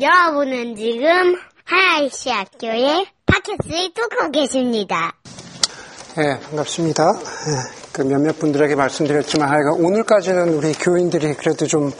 여러분은 0.00 0.74
지금 0.74 1.36
하나이시 1.64 2.30
학교의 2.30 3.06
팟캐스트를 3.26 3.92
듣고 3.92 4.30
계십니다. 4.30 5.12
네, 6.16 6.40
반갑습니다. 6.40 7.12
네, 7.12 7.78
그 7.92 8.00
몇몇 8.00 8.38
분들에게 8.38 8.74
말씀드렸지만 8.74 9.50
하여간 9.50 9.84
오늘까지는 9.84 10.54
우리 10.54 10.72
교인들이 10.72 11.34
그래도 11.34 11.66
좀 11.66 11.92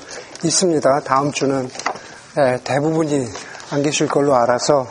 있습니다. 0.42 1.00
다음 1.00 1.32
주는 1.32 1.68
네, 2.34 2.58
대부분이 2.64 3.26
안 3.72 3.82
계실 3.82 4.08
걸로 4.08 4.36
알아서 4.36 4.88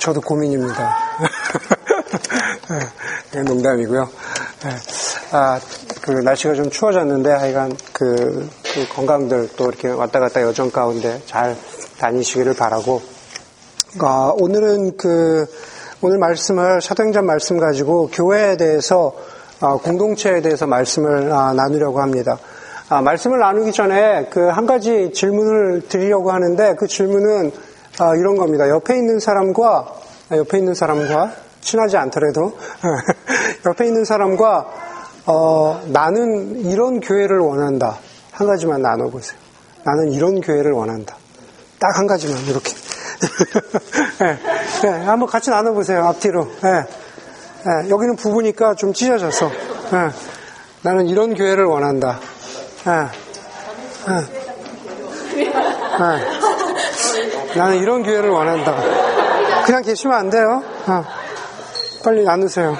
저도 0.00 0.20
고민입니다. 0.20 0.96
네, 3.32 3.40
농담이고요. 3.42 4.10
네, 4.64 4.70
아, 5.32 5.58
그 6.02 6.10
날씨가 6.10 6.52
좀 6.56 6.68
추워졌는데 6.68 7.30
하여간 7.30 7.74
그, 7.94 8.50
그 8.62 8.63
건강들 8.94 9.50
또 9.56 9.66
이렇게 9.66 9.88
왔다 9.88 10.20
갔다 10.20 10.42
여정 10.42 10.70
가운데 10.70 11.20
잘 11.26 11.56
다니시기를 11.98 12.54
바라고 12.54 13.00
아, 14.00 14.32
오늘은 14.36 14.96
그 14.96 15.46
오늘 16.00 16.18
말씀을 16.18 16.82
사도행전 16.82 17.24
말씀 17.24 17.58
가지고 17.58 18.08
교회에 18.12 18.56
대해서 18.56 19.14
아, 19.60 19.76
공동체에 19.76 20.40
대해서 20.42 20.66
말씀을 20.66 21.32
아, 21.32 21.52
나누려고 21.52 22.00
합니다. 22.00 22.38
아, 22.88 23.00
말씀을 23.00 23.38
나누기 23.38 23.72
전에 23.72 24.26
그 24.26 24.50
한 24.50 24.66
가지 24.66 25.12
질문을 25.12 25.88
드리려고 25.88 26.32
하는데 26.32 26.74
그 26.74 26.86
질문은 26.86 27.52
아, 28.00 28.14
이런 28.16 28.36
겁니다. 28.36 28.68
옆에 28.68 28.96
있는 28.96 29.20
사람과 29.20 29.86
아, 30.30 30.36
옆에 30.36 30.58
있는 30.58 30.74
사람과 30.74 31.32
친하지 31.60 31.96
않더라도 31.96 32.52
옆에 33.66 33.86
있는 33.86 34.04
사람과 34.04 34.66
어, 35.26 35.80
나는 35.86 36.60
이런 36.66 37.00
교회를 37.00 37.38
원한다. 37.38 37.98
한 38.34 38.46
가지만 38.48 38.82
나눠보세요. 38.82 39.38
나는 39.84 40.12
이런 40.12 40.40
교회를 40.40 40.72
원한다. 40.72 41.16
딱 41.78 41.96
한 41.98 42.06
가지만 42.06 42.38
이렇게. 42.46 42.72
네, 44.18 44.38
네, 44.82 44.88
한번 45.04 45.28
같이 45.28 45.50
나눠보세요. 45.50 46.04
앞뒤로. 46.06 46.48
네, 46.62 47.88
여기는 47.88 48.16
부부니까 48.16 48.74
좀 48.74 48.92
찢어져서. 48.92 49.50
나는 50.82 51.06
이런 51.06 51.34
교회를 51.34 51.64
원한다. 51.64 52.18
나는 57.56 57.76
이런 57.76 58.02
교회를 58.02 58.30
원한다. 58.30 58.74
그냥 59.64 59.82
계시면 59.82 60.16
안 60.16 60.30
돼요. 60.30 60.62
어, 60.86 61.04
빨리 62.04 62.24
나누세요. 62.24 62.76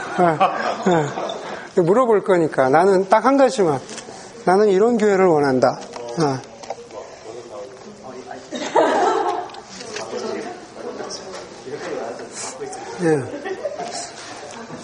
물어볼 1.77 2.25
거니까. 2.25 2.69
나는 2.69 3.09
딱 3.09 3.25
한 3.25 3.37
가지만. 3.37 3.81
나는 4.45 4.69
이런 4.69 4.99
교회를 4.99 5.25
원한다. 5.27 5.81
어. 6.19 6.41
예. 13.03 13.23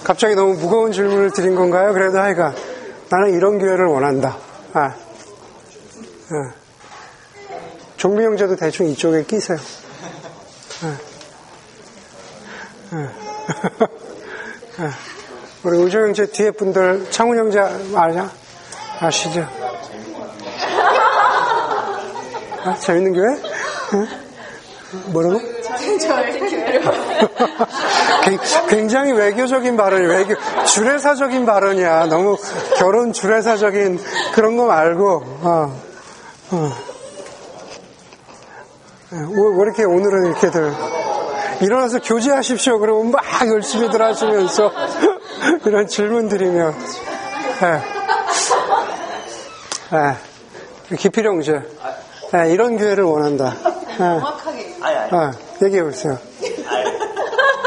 갑자기 0.02 0.34
너무 0.34 0.55
무거운 0.55 0.92
질문을 0.92 1.30
드린 1.30 1.55
건가요? 1.55 1.92
그래도 1.92 2.19
하여간 2.19 2.55
나는 3.11 3.34
이런 3.34 3.58
교회를 3.58 3.86
원한다. 3.86 4.39
아. 4.72 4.94
아. 6.30 6.52
종미 7.97 8.24
형제도 8.24 8.56
대충 8.56 8.86
이쪽에 8.86 9.24
끼세요. 9.24 9.58
아. 10.83 10.98
아. 12.92 13.12
우리 15.62 15.77
우조 15.77 16.00
형제 16.00 16.24
뒤에 16.27 16.52
분들 16.52 17.11
창훈 17.11 17.36
형제 17.36 17.61
아냐? 17.61 18.30
아시죠? 19.00 19.46
아, 22.64 22.74
재밌는 22.76 23.14
교회? 23.14 23.28
응? 23.94 24.06
뭐라고? 25.06 25.40
굉장히 28.68 29.12
외교적인 29.12 29.76
발언이 29.76 30.06
외교 30.06 30.34
주례사적인 30.64 31.46
발언이야. 31.46 32.06
너무 32.06 32.36
결혼 32.77 33.14
주례사적인 33.14 33.98
그런 34.34 34.58
거 34.58 34.66
말고 34.66 35.22
어, 35.42 35.80
어. 36.50 36.72
왜 39.12 39.62
이렇게 39.62 39.84
오늘은 39.84 40.27
이렇게들 40.27 40.74
일어나서 41.62 42.00
교제하십시오. 42.00 42.78
그러면 42.78 43.12
막 43.12 43.24
열심히들 43.46 44.02
하시면서 44.02 44.70
이런 45.64 45.86
질문 45.86 46.28
드리면 46.28 46.74
네. 47.60 47.99
네. 49.92 50.96
기필형제 50.96 51.52
네, 52.33 52.52
이런 52.52 52.77
교회를 52.77 53.02
원한다. 53.05 53.55
정확하게. 53.96 54.77
아니, 54.80 54.96
아니. 54.96 55.12
아, 55.12 55.33
얘기해 55.62 55.83
보세요. 55.83 56.17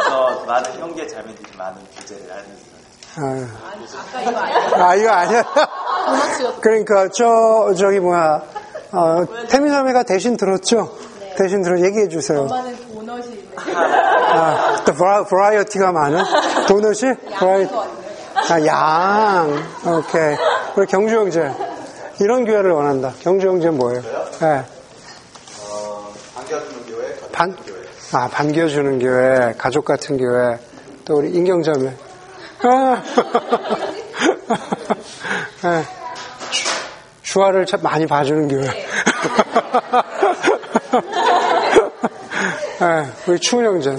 저 0.08 0.44
많은 0.48 0.80
형제 0.80 1.06
자매들이 1.06 1.58
많은 1.58 1.82
교제를 1.98 2.32
하는 2.32 2.64
아, 3.16 4.86
아 4.86 4.96
이거 4.96 5.10
아니야. 5.10 5.44
그러니까 6.62 7.10
저 7.10 7.74
저기 7.78 8.00
뭐야 8.00 8.42
어, 8.92 9.26
태민자매가 9.50 10.04
대신 10.04 10.38
들었죠. 10.38 10.96
네. 11.20 11.36
대신 11.38 11.62
들어 11.62 11.80
얘기해 11.80 12.08
주세요. 12.08 12.42
엄마는 12.42 12.76
도넛이 12.94 13.50
아, 13.58 14.82
또 14.86 14.94
브라이어티가 15.26 15.92
많은 15.92 16.24
도넛이 16.68 17.14
브라이 17.38 17.68
아, 18.50 18.66
양. 18.66 19.64
오케이. 19.86 20.36
우리 20.76 20.88
경주 20.88 21.16
형제 21.16 21.52
이런 22.20 22.46
교회를 22.46 22.72
원한다. 22.72 23.14
경주 23.22 23.48
형제는 23.48 23.78
뭐예요? 23.78 24.02
네. 24.40 24.64
반, 27.32 27.56
아, 28.12 28.28
반겨주는 28.28 29.00
교회, 29.00 29.54
가족 29.58 29.86
같은 29.86 30.18
교회, 30.18 30.60
또 31.06 31.18
우리 31.18 31.32
인경자매. 31.32 31.94
아, 32.64 33.04
네. 35.64 35.84
주화를 37.24 37.66
참 37.66 37.82
많이 37.82 38.06
봐주는 38.06 38.48
교회. 38.48 38.68
네, 42.80 43.12
우리 43.28 43.40
추운 43.40 43.66
형제. 43.66 43.98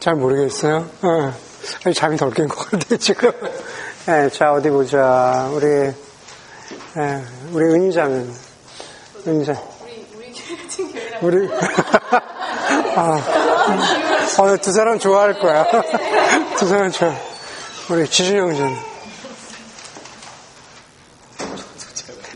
잘 0.00 0.14
모르겠어요. 0.16 0.86
네. 1.00 1.92
잠이 1.94 2.18
덜 2.18 2.30
깬 2.30 2.46
것 2.46 2.68
같아요, 2.70 2.98
지금. 2.98 3.32
네, 4.06 4.28
자, 4.28 4.52
어디 4.52 4.68
보자. 4.68 5.48
우리, 5.50 5.64
네, 5.66 7.24
우리 7.52 7.64
은희자매. 7.64 8.26
은희자. 9.26 9.54
우리 11.22 11.48
아, 12.96 13.18
어, 14.38 14.56
두 14.58 14.72
사람 14.72 14.98
좋아할 14.98 15.38
거야. 15.38 15.64
두 16.58 16.68
사람 16.68 16.90
좋아. 16.90 17.14
우리 17.88 18.06
지준 18.06 18.36
형제. 18.36 18.62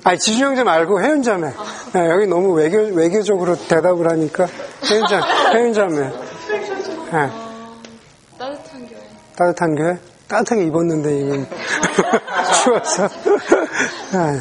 아니 0.05 0.19
지준 0.19 0.47
형제 0.47 0.65
말고 0.65 1.03
혜윤자매. 1.03 1.53
네, 1.93 2.09
여기 2.09 2.27
너무 2.27 2.55
외교 2.55 2.79
외교적으로 2.79 3.57
대답을 3.69 4.09
하니까 4.09 4.47
혜윤자 4.91 5.21
혜윤자매. 5.53 6.01
네. 6.01 7.31
따뜻한 8.39 8.89
교회. 8.89 9.09
따뜻한 9.37 9.75
교회? 9.77 10.08
따뜻하게 10.29 10.65
입었는데 10.65 11.21
이건 11.21 11.47
추워서. 12.63 13.09
네. 14.13 14.41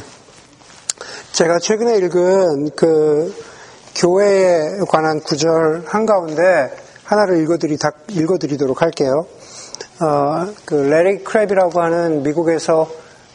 제가 1.31 1.59
최근에 1.59 1.97
읽은 1.97 2.71
그 2.75 3.33
교회에 3.95 4.79
관한 4.89 5.21
구절 5.21 5.85
한가운데 5.87 6.75
하나를 7.03 7.41
읽어드리, 7.41 7.77
읽어드리도록 8.09 8.81
할게요. 8.81 9.25
어, 10.01 10.53
그 10.65 10.75
래리 10.75 11.23
크랩이라고 11.23 11.77
하는 11.77 12.21
미국에서 12.21 12.89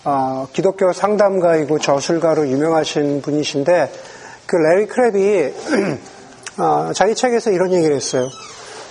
어, 0.04 0.46
기독교 0.52 0.92
상담가이고 0.92 1.78
저술가로 1.78 2.48
유명하신 2.48 3.22
분이신데 3.22 3.92
그 4.46 4.56
래리 4.56 4.86
크랩이 4.88 5.98
어, 6.58 6.92
자기 6.92 7.14
책에서 7.14 7.50
이런 7.50 7.72
얘기를 7.72 7.96
했어요. 7.96 8.28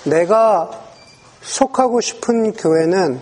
내가 0.05 0.71
속하고 1.41 2.01
싶은 2.01 2.53
교회는 2.53 3.19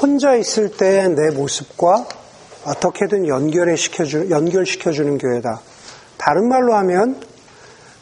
혼자 0.00 0.36
있을 0.36 0.70
때의 0.70 1.10
내 1.10 1.30
모습과 1.30 2.06
어떻게든 2.64 3.26
연결해 3.26 3.74
시켜주, 3.74 4.30
연결시켜주는 4.30 5.18
교회다. 5.18 5.60
다른 6.16 6.48
말로 6.48 6.74
하면 6.74 7.20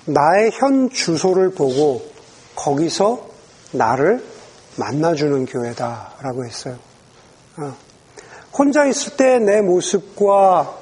나의 0.04 0.50
현 0.52 0.90
주소를 0.90 1.50
보고 1.50 2.02
거기서 2.54 3.28
나를 3.72 4.22
만나주는 4.76 5.46
교회다라고 5.46 6.44
했어요. 6.44 6.76
어. 7.56 7.74
혼자 8.58 8.86
있을 8.86 9.16
때 9.16 9.38
내 9.38 9.62
모습과 9.62 10.78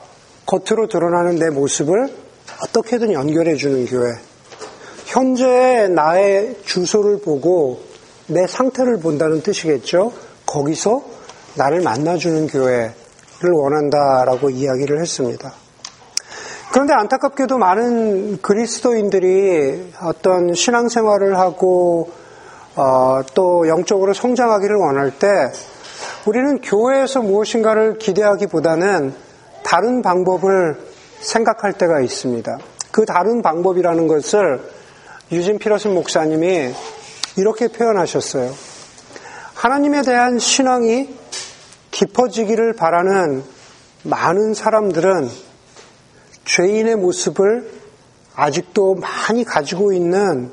겉으로 0.47 0.89
드러나는 0.89 1.37
내 1.37 1.51
모습을 1.51 2.13
어떻게든 2.63 3.13
연결해 3.13 3.57
주는 3.57 3.87
교회. 3.87 4.13
현재의 5.07 5.91
나의 5.91 6.57
주소를 6.65 7.21
보고 7.21 7.83
내 8.27 8.47
상태를 8.47 8.99
본다는 8.99 9.43
뜻이겠죠. 9.43 10.13
거기서 10.55 11.03
나를 11.57 11.81
만나주는 11.81 12.47
교회를 12.47 13.51
원한다라고 13.53 14.51
이야기를 14.51 15.01
했습니다. 15.01 15.53
그런데 16.73 16.93
안타깝게도 16.93 17.59
많은 17.59 18.41
그리스도인들이 18.41 19.93
어떤 20.03 20.55
신앙생활을 20.55 21.39
하고 21.39 22.11
어, 22.77 23.21
또 23.35 23.69
영적으로 23.69 24.15
성장하기를 24.15 24.77
원할 24.77 25.13
때 25.19 25.53
우리는 26.27 26.61
교회에서 26.61 27.23
무엇인가를 27.23 27.99
기대하기보다는 27.99 29.15
다른 29.63 30.03
방법을 30.03 30.77
생각할 31.21 31.75
때가 31.75 32.01
있습니다. 32.01 32.59
그 32.91 33.05
다른 33.05 33.43
방법이라는 33.43 34.09
것을 34.09 34.61
유진 35.31 35.59
피러슨 35.59 35.95
목사님이 35.95 36.75
이렇게 37.37 37.69
표현하셨어요. 37.69 38.74
하나님에 39.65 40.03
대한 40.03 40.39
신앙이 40.39 41.09
깊어지기를 41.91 42.75
바라는 42.75 43.43
많은 44.03 44.53
사람들은 44.53 45.31
죄인의 46.45 46.97
모습을 46.97 47.71
아직도 48.35 48.97
많이 48.97 49.43
가지고 49.43 49.95
있는 49.95 50.53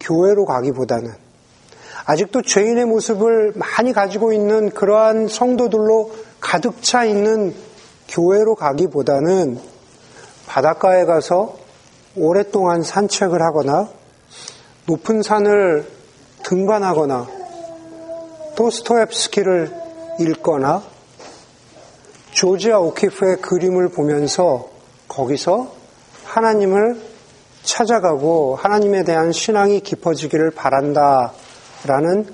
교회로 0.00 0.46
가기보다는 0.46 1.12
아직도 2.06 2.40
죄인의 2.40 2.86
모습을 2.86 3.52
많이 3.54 3.92
가지고 3.92 4.32
있는 4.32 4.70
그러한 4.70 5.28
성도들로 5.28 6.12
가득 6.40 6.82
차 6.82 7.04
있는 7.04 7.54
교회로 8.08 8.54
가기보다는 8.54 9.60
바닷가에 10.46 11.04
가서 11.04 11.58
오랫동안 12.16 12.82
산책을 12.82 13.42
하거나 13.42 13.90
높은 14.86 15.20
산을 15.20 15.86
등반하거나 16.44 17.41
도스토옙스키를 18.62 19.74
읽거나 20.20 20.84
조지아 22.30 22.78
오키프의 22.78 23.38
그림을 23.38 23.88
보면서 23.88 24.68
거기서 25.08 25.72
하나님을 26.24 27.00
찾아가고 27.64 28.54
하나님에 28.54 29.02
대한 29.02 29.32
신앙이 29.32 29.80
깊어지기를 29.80 30.52
바란다라는 30.52 32.32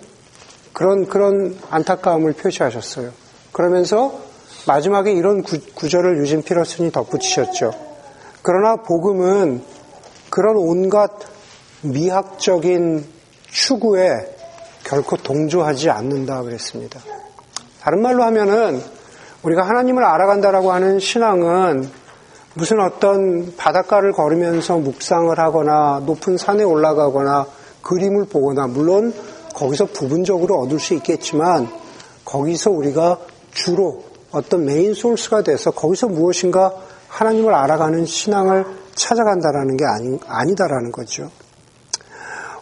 그런 0.74 1.06
그런 1.06 1.58
안타까움을 1.70 2.34
표시하셨어요. 2.34 3.10
그러면서 3.52 4.20
마지막에 4.66 5.12
이런 5.12 5.42
구, 5.42 5.58
구절을 5.74 6.18
유진 6.18 6.42
피러슨이 6.42 6.92
덧붙이셨죠. 6.92 7.72
그러나 8.42 8.76
복음은 8.76 9.62
그런 10.28 10.56
온갖 10.56 11.10
미학적인 11.80 13.06
추구에 13.50 14.37
결코 14.88 15.18
동조하지 15.18 15.90
않는다 15.90 16.42
그랬습니다. 16.42 16.98
다른 17.82 18.00
말로 18.00 18.24
하면은 18.24 18.82
우리가 19.42 19.62
하나님을 19.62 20.02
알아간다라고 20.02 20.72
하는 20.72 20.98
신앙은 20.98 21.88
무슨 22.54 22.80
어떤 22.80 23.54
바닷가를 23.56 24.12
걸으면서 24.12 24.78
묵상을 24.78 25.38
하거나 25.38 26.02
높은 26.06 26.38
산에 26.38 26.64
올라가거나 26.64 27.46
그림을 27.82 28.24
보거나 28.26 28.66
물론 28.66 29.12
거기서 29.54 29.86
부분적으로 29.92 30.58
얻을 30.60 30.80
수 30.80 30.94
있겠지만 30.94 31.68
거기서 32.24 32.70
우리가 32.70 33.18
주로 33.52 34.04
어떤 34.30 34.64
메인 34.64 34.94
소스가 34.94 35.42
돼서 35.42 35.70
거기서 35.70 36.08
무엇인가 36.08 36.72
하나님을 37.08 37.54
알아가는 37.54 38.06
신앙을 38.06 38.64
찾아간다라는 38.94 39.76
게 39.76 39.84
아니, 39.84 40.18
아니다라는 40.26 40.92
거죠. 40.92 41.30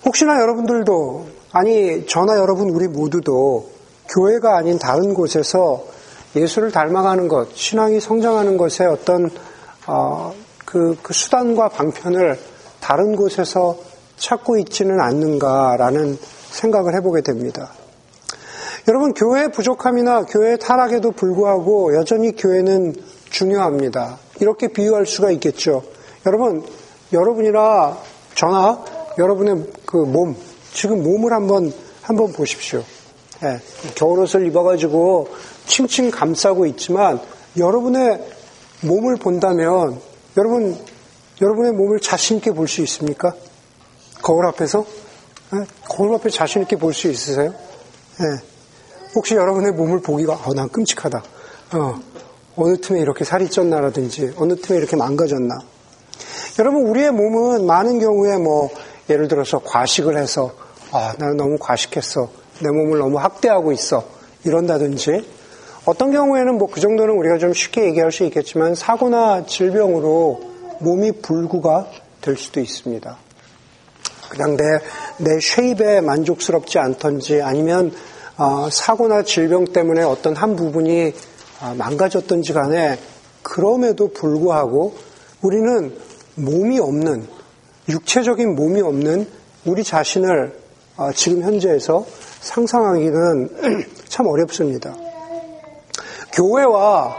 혹시나 0.05 0.40
여러분들도 0.40 1.35
아니 1.52 2.06
저나 2.06 2.37
여러분 2.37 2.70
우리 2.70 2.88
모두도 2.88 3.70
교회가 4.08 4.56
아닌 4.56 4.78
다른 4.78 5.14
곳에서 5.14 5.84
예수를 6.34 6.70
닮아가는 6.70 7.28
것, 7.28 7.54
신앙이 7.54 8.00
성장하는 8.00 8.56
것에 8.56 8.84
어떤 8.84 9.31
어, 9.87 10.34
그, 10.64 10.96
그 11.02 11.12
수단과 11.12 11.70
방편을 11.70 12.38
다른 12.81 13.16
곳에서 13.16 13.78
찾고 14.16 14.58
있지는 14.58 15.00
않는가라는 15.00 16.19
생각을 16.50 16.94
해보게 16.96 17.22
됩니다. 17.22 17.70
여러분, 18.88 19.14
교회의 19.14 19.50
부족함이나 19.50 20.25
교회의 20.25 20.58
타락에도 20.58 21.12
불구하고 21.12 21.96
여전히 21.96 22.37
교회는 22.37 22.94
중요합니다. 23.31 24.19
이렇게 24.40 24.69
비유할 24.69 25.06
수가 25.06 25.31
있겠죠. 25.32 25.82
여러분, 26.26 26.64
여러분이나 27.12 27.96
저나 28.34 28.84
여러분의 29.19 29.72
그 29.87 29.96
몸, 29.96 30.37
지금 30.76 31.02
몸을 31.02 31.32
한번, 31.32 31.73
한번 32.02 32.32
보십시오. 32.34 32.84
예, 33.43 33.61
겨울옷을 33.94 34.46
입어가지고 34.46 35.28
칭칭 35.67 36.11
감싸고 36.11 36.67
있지만 36.67 37.19
여러분의 37.56 38.23
몸을 38.82 39.17
본다면 39.17 39.99
여러분, 40.37 40.78
여러분의 41.40 41.73
몸을 41.73 42.00
자신 42.00 42.37
있게 42.37 42.50
볼 42.52 42.69
수 42.69 42.82
있습니까? 42.82 43.34
거울 44.23 44.46
앞에서? 44.49 44.84
예? 45.55 45.67
거울 45.88 46.14
앞에 46.14 46.28
자신 46.28 46.61
있게 46.62 46.76
볼 46.76 46.93
수 46.93 47.08
있으세요? 47.08 47.55
예. 48.20 48.43
혹시 49.14 49.34
여러분의 49.34 49.72
몸을 49.72 50.02
보기가, 50.02 50.34
어, 50.44 50.52
난 50.52 50.69
끔찍하다. 50.69 51.22
어, 51.72 52.00
어느 52.56 52.79
틈에 52.82 53.00
이렇게 53.00 53.25
살이 53.25 53.46
쪘나라든지, 53.49 54.34
어느 54.37 54.56
틈에 54.56 54.76
이렇게 54.76 54.94
망가졌나. 54.94 55.58
여러분, 56.58 56.87
우리의 56.87 57.12
몸은 57.12 57.64
많은 57.67 57.99
경우에 57.99 58.37
뭐, 58.37 58.69
예를 59.08 59.29
들어서 59.29 59.61
과식을 59.61 60.19
해서, 60.19 60.65
아, 60.92 61.14
나는 61.18 61.36
너무 61.36 61.58
과식했어. 61.58 62.28
내 62.60 62.70
몸을 62.70 62.98
너무 62.98 63.18
학대하고 63.18 63.72
있어. 63.72 64.04
이런다든지, 64.44 65.26
어떤 65.84 66.10
경우에는 66.10 66.58
뭐 66.58 66.68
그 66.68 66.80
정도는 66.80 67.14
우리가 67.14 67.38
좀 67.38 67.52
쉽게 67.52 67.84
얘기할 67.86 68.12
수 68.12 68.24
있겠지만 68.24 68.74
사고나 68.74 69.46
질병으로 69.46 70.40
몸이 70.80 71.12
불구가 71.22 71.86
될 72.20 72.36
수도 72.36 72.60
있습니다. 72.60 73.16
그냥 74.28 74.56
내, 74.56 74.64
내 75.18 75.40
쉐입에 75.40 76.00
만족스럽지 76.00 76.78
않던지 76.78 77.40
아니면 77.40 77.92
어, 78.36 78.68
사고나 78.70 79.22
질병 79.22 79.64
때문에 79.64 80.02
어떤 80.02 80.34
한 80.36 80.56
부분이 80.56 81.14
어, 81.62 81.74
망가졌던지 81.78 82.52
간에 82.52 82.98
그럼에도 83.42 84.12
불구하고 84.12 84.94
우리는 85.40 85.96
몸이 86.34 86.78
없는 86.80 87.26
육체적인 87.88 88.54
몸이 88.56 88.82
없는 88.82 89.26
우리 89.64 89.84
자신을 89.84 90.52
어, 90.52 90.65
지금 91.14 91.43
현재에서 91.43 92.04
상상하기는 92.40 93.87
참 94.08 94.26
어렵습니다. 94.26 94.94
교회와 96.32 97.16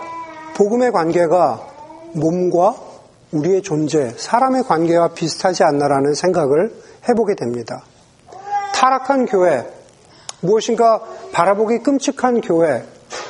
복음의 0.55 0.91
관계가 0.91 1.67
몸과 2.13 2.75
우리의 3.31 3.61
존재, 3.61 4.13
사람의 4.17 4.63
관계와 4.63 5.09
비슷하지 5.09 5.63
않나라는 5.63 6.13
생각을 6.13 6.73
해보게 7.07 7.35
됩니다. 7.35 7.83
타락한 8.73 9.25
교회, 9.25 9.65
무엇인가 10.41 11.01
바라보기 11.33 11.79
끔찍한 11.79 12.41
교회, 12.41 12.83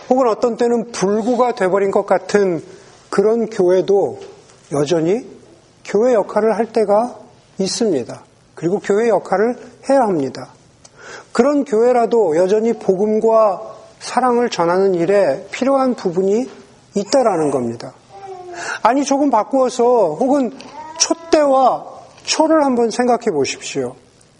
혹은 0.10 0.28
어떤 0.28 0.56
때는 0.56 0.92
불구가 0.92 1.56
돼버린 1.56 1.92
것 1.92 2.06
같은 2.06 2.64
그런 3.10 3.50
교회도 3.50 4.20
여전히 4.74 5.26
교회 5.84 6.14
역할을 6.14 6.58
할 6.58 6.72
때가 6.72 7.16
있습니다. 7.58 8.24
그리고 8.58 8.80
교회 8.80 9.08
역할을 9.08 9.56
해야 9.88 10.02
합니다. 10.02 10.50
그런 11.32 11.64
교회라도 11.64 12.36
여전히 12.38 12.74
복음과 12.74 13.62
사랑을 14.00 14.50
전하는 14.50 14.96
일에 14.96 15.48
필요한 15.52 15.94
부분이 15.94 16.50
있다라는 16.96 17.52
겁니다. 17.52 17.94
아니 18.82 19.06
조금 19.06 19.30
바꾸어서 19.30 20.18
혹은 20.20 20.52
촛대와 20.98 21.86
초를 22.24 22.66
한번 22.66 22.90
생각해 22.90 23.26
보십시오. 23.32 23.96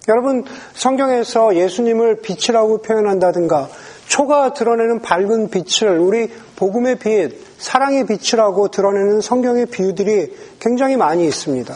여러분 0.08 0.46
성경에서 0.74 1.56
예수님을 1.56 2.22
빛이라고 2.22 2.82
표현한다든가 2.82 3.70
초가 4.08 4.54
드러내는 4.54 5.02
밝은 5.02 5.50
빛을 5.52 6.00
우리 6.00 6.32
복음의 6.56 6.98
빛, 6.98 7.40
사랑의 7.60 8.08
빛이라고 8.08 8.70
드러내는 8.70 9.22
성경의 9.22 9.68
비유들이 9.68 10.36
굉장히 10.60 10.98
많이 10.98 11.28
있습니다. 11.28 11.76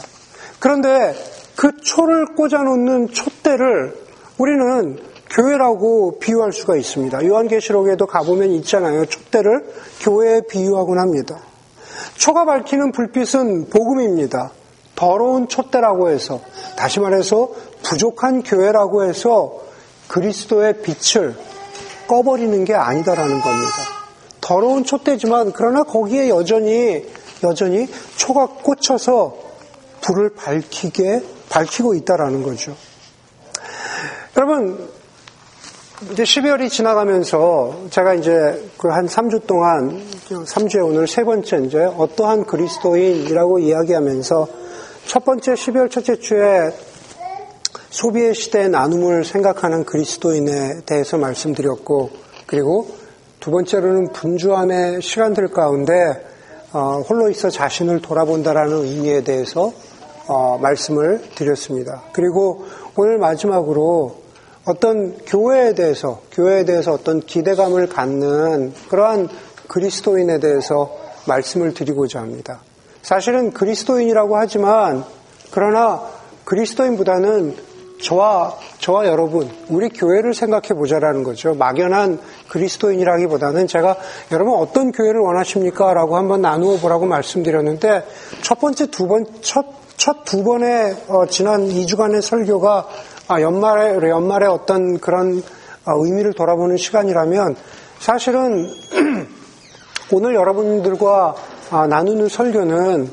그런데 0.60 1.14
그 1.62 1.78
초를 1.80 2.34
꽂아놓는 2.34 3.12
촛대를 3.12 3.96
우리는 4.40 4.98
교회라고 5.30 6.18
비유할 6.18 6.54
수가 6.54 6.76
있습니다. 6.76 7.24
요한계시록에도 7.24 8.08
가보면 8.08 8.50
있잖아요. 8.54 9.06
촛대를 9.06 9.72
교회에 10.00 10.42
비유하곤 10.50 10.98
합니다. 10.98 11.38
초가 12.16 12.46
밝히는 12.46 12.92
불빛은 12.92 13.70
복음입니다. 13.70 14.54
더러운 14.96 15.48
촛대라고 15.48 16.10
해서 16.10 16.42
다시 16.78 17.00
말해서 17.00 17.52
부족한 17.84 18.42
교회라고 18.42 19.04
해서 19.04 19.62
그리스도의 20.08 20.82
빛을 20.82 21.36
꺼버리는 22.08 22.66
게 22.66 22.74
아니다라는 22.74 23.40
겁니다. 23.40 23.74
더러운 24.42 24.84
촛대지만 24.84 25.52
그러나 25.52 25.84
거기에 25.84 26.28
여전히 26.28 27.06
여전히 27.44 27.88
초가 28.16 28.48
꽂혀서 28.64 29.38
불을 30.02 30.34
밝히게 30.34 31.41
밝히고 31.52 31.94
있다라는 31.96 32.44
거죠. 32.44 32.76
여러분 34.38 34.90
이제 36.12 36.24
12월이 36.24 36.70
지나가면서 36.70 37.86
제가 37.92 38.16
이제 38.16 38.32
그 38.78 38.88
한 38.88 39.06
3주 39.06 39.46
동안 39.46 40.02
3주에 40.30 40.84
오늘 40.84 41.08
세 41.08 41.24
번째 41.24 41.62
이제 41.66 41.84
어떠한 41.84 42.46
그리스도인이라고 42.46 43.60
이야기하면서 43.60 44.48
첫 45.06 45.26
번째 45.26 45.54
12월 45.54 45.92
첫째 45.92 46.16
주에 46.20 46.74
소비의 47.90 48.34
시대의 48.34 48.70
나눔을 48.70 49.26
생각하는 49.26 49.84
그리스도인에 49.84 50.82
대해서 50.86 51.18
말씀드렸고 51.18 52.10
그리고 52.48 52.88
두 53.40 53.52
번째로는 53.52 54.14
분주함의 54.14 55.02
시간들 55.02 55.50
가운데 55.50 56.26
어, 56.74 57.04
홀로 57.08 57.30
있어 57.30 57.50
자신을 57.50 58.02
돌아본다라는 58.02 58.86
의미에 58.86 59.24
대해서 59.24 59.74
어, 60.32 60.58
말씀을 60.60 61.22
드렸습니다. 61.36 62.04
그리고 62.14 62.66
오늘 62.96 63.18
마지막으로 63.18 64.16
어떤 64.64 65.18
교회에 65.26 65.74
대해서, 65.74 66.22
교회에 66.32 66.64
대해서 66.64 66.94
어떤 66.94 67.20
기대감을 67.20 67.90
갖는 67.90 68.74
그러한 68.88 69.28
그리스도인에 69.68 70.40
대해서 70.40 70.98
말씀을 71.28 71.74
드리고자 71.74 72.22
합니다. 72.22 72.62
사실은 73.02 73.52
그리스도인이라고 73.52 74.38
하지만, 74.38 75.04
그러나 75.52 76.02
그리스도인보다는 76.46 77.58
저와, 78.02 78.56
저와 78.80 79.08
여러분, 79.08 79.50
우리 79.68 79.90
교회를 79.90 80.34
생각해 80.34 80.70
보자라는 80.70 81.24
거죠. 81.24 81.56
막연한 81.56 82.20
그리스도인이라기보다는 82.50 83.68
제가 83.68 83.98
여러분 84.32 84.54
어떤 84.56 84.94
교회를 84.94 85.20
원하십니까? 85.20 85.94
라고 85.94 86.16
한번 86.16 86.42
나누어 86.42 86.78
보라고 86.78 87.06
말씀드렸는데, 87.06 88.06
첫 88.42 88.60
번째, 88.62 88.88
두 88.88 89.08
번, 89.08 89.26
첫, 89.42 89.81
첫 89.98 90.26
두 90.26 90.44
번의, 90.44 90.96
어, 91.08 91.26
지난 91.28 91.68
2주간의 91.68 92.22
설교가 92.22 92.88
아, 93.28 93.42
연말에, 93.42 94.10
연말에 94.10 94.48
어떤 94.48 95.00
그런 95.00 95.44
어, 95.86 95.92
의미를 96.04 96.34
돌아보는 96.34 96.78
시간이라면 96.78 97.56
사실은 98.00 98.70
오늘 100.12 100.36
여러분들과 100.36 101.36
아, 101.70 101.88
나누는 101.88 102.28
설교는 102.30 103.10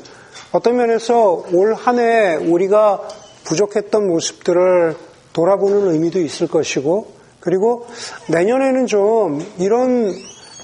어떤 0.51 0.77
면에서 0.77 1.43
올 1.53 1.73
한 1.75 1.99
해 1.99 2.35
우리가 2.35 3.01
부족했던 3.45 4.07
모습들을 4.07 4.95
돌아보는 5.33 5.91
의미도 5.91 6.19
있을 6.21 6.47
것이고 6.47 7.07
그리고 7.39 7.85
내년에는 8.29 8.87
좀 8.87 9.45
이런 9.59 10.13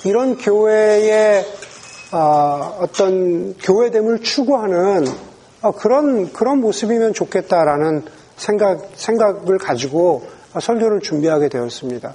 이런 0.03 0.37
교회의 0.37 1.45
아, 2.11 2.77
어떤 2.79 3.55
교회됨을 3.57 4.21
추구하는 4.21 5.05
그런 5.71 6.31
그런 6.33 6.59
모습이면 6.59 7.13
좋겠다라는 7.13 8.03
생각, 8.37 8.89
생각을 8.95 9.57
가지고 9.57 10.27
설교를 10.59 11.01
준비하게 11.01 11.49
되었습니다. 11.49 12.13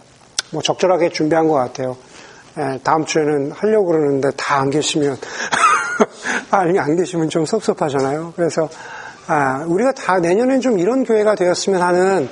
뭐 0.52 0.62
적절하게 0.62 1.11
준비한 1.11 1.49
것 1.49 1.54
같아요. 1.54 1.97
예, 2.59 2.80
다음 2.83 3.04
주에는 3.04 3.52
하려고 3.52 3.87
그러는데 3.87 4.30
다 4.37 4.59
안 4.61 4.71
계시면, 4.71 5.16
아니, 6.50 6.78
안 6.78 6.97
계시면 6.97 7.28
좀 7.30 7.47
섭섭하잖아요. 7.47 8.33
그래서, 8.35 8.69
아, 9.28 9.64
우리가 9.66 9.92
다 9.92 10.19
내년엔 10.19 10.61
좀 10.61 10.78
이런 10.78 11.04
교회가 11.04 11.37
되었으면 11.37 11.80
하는 11.80 12.28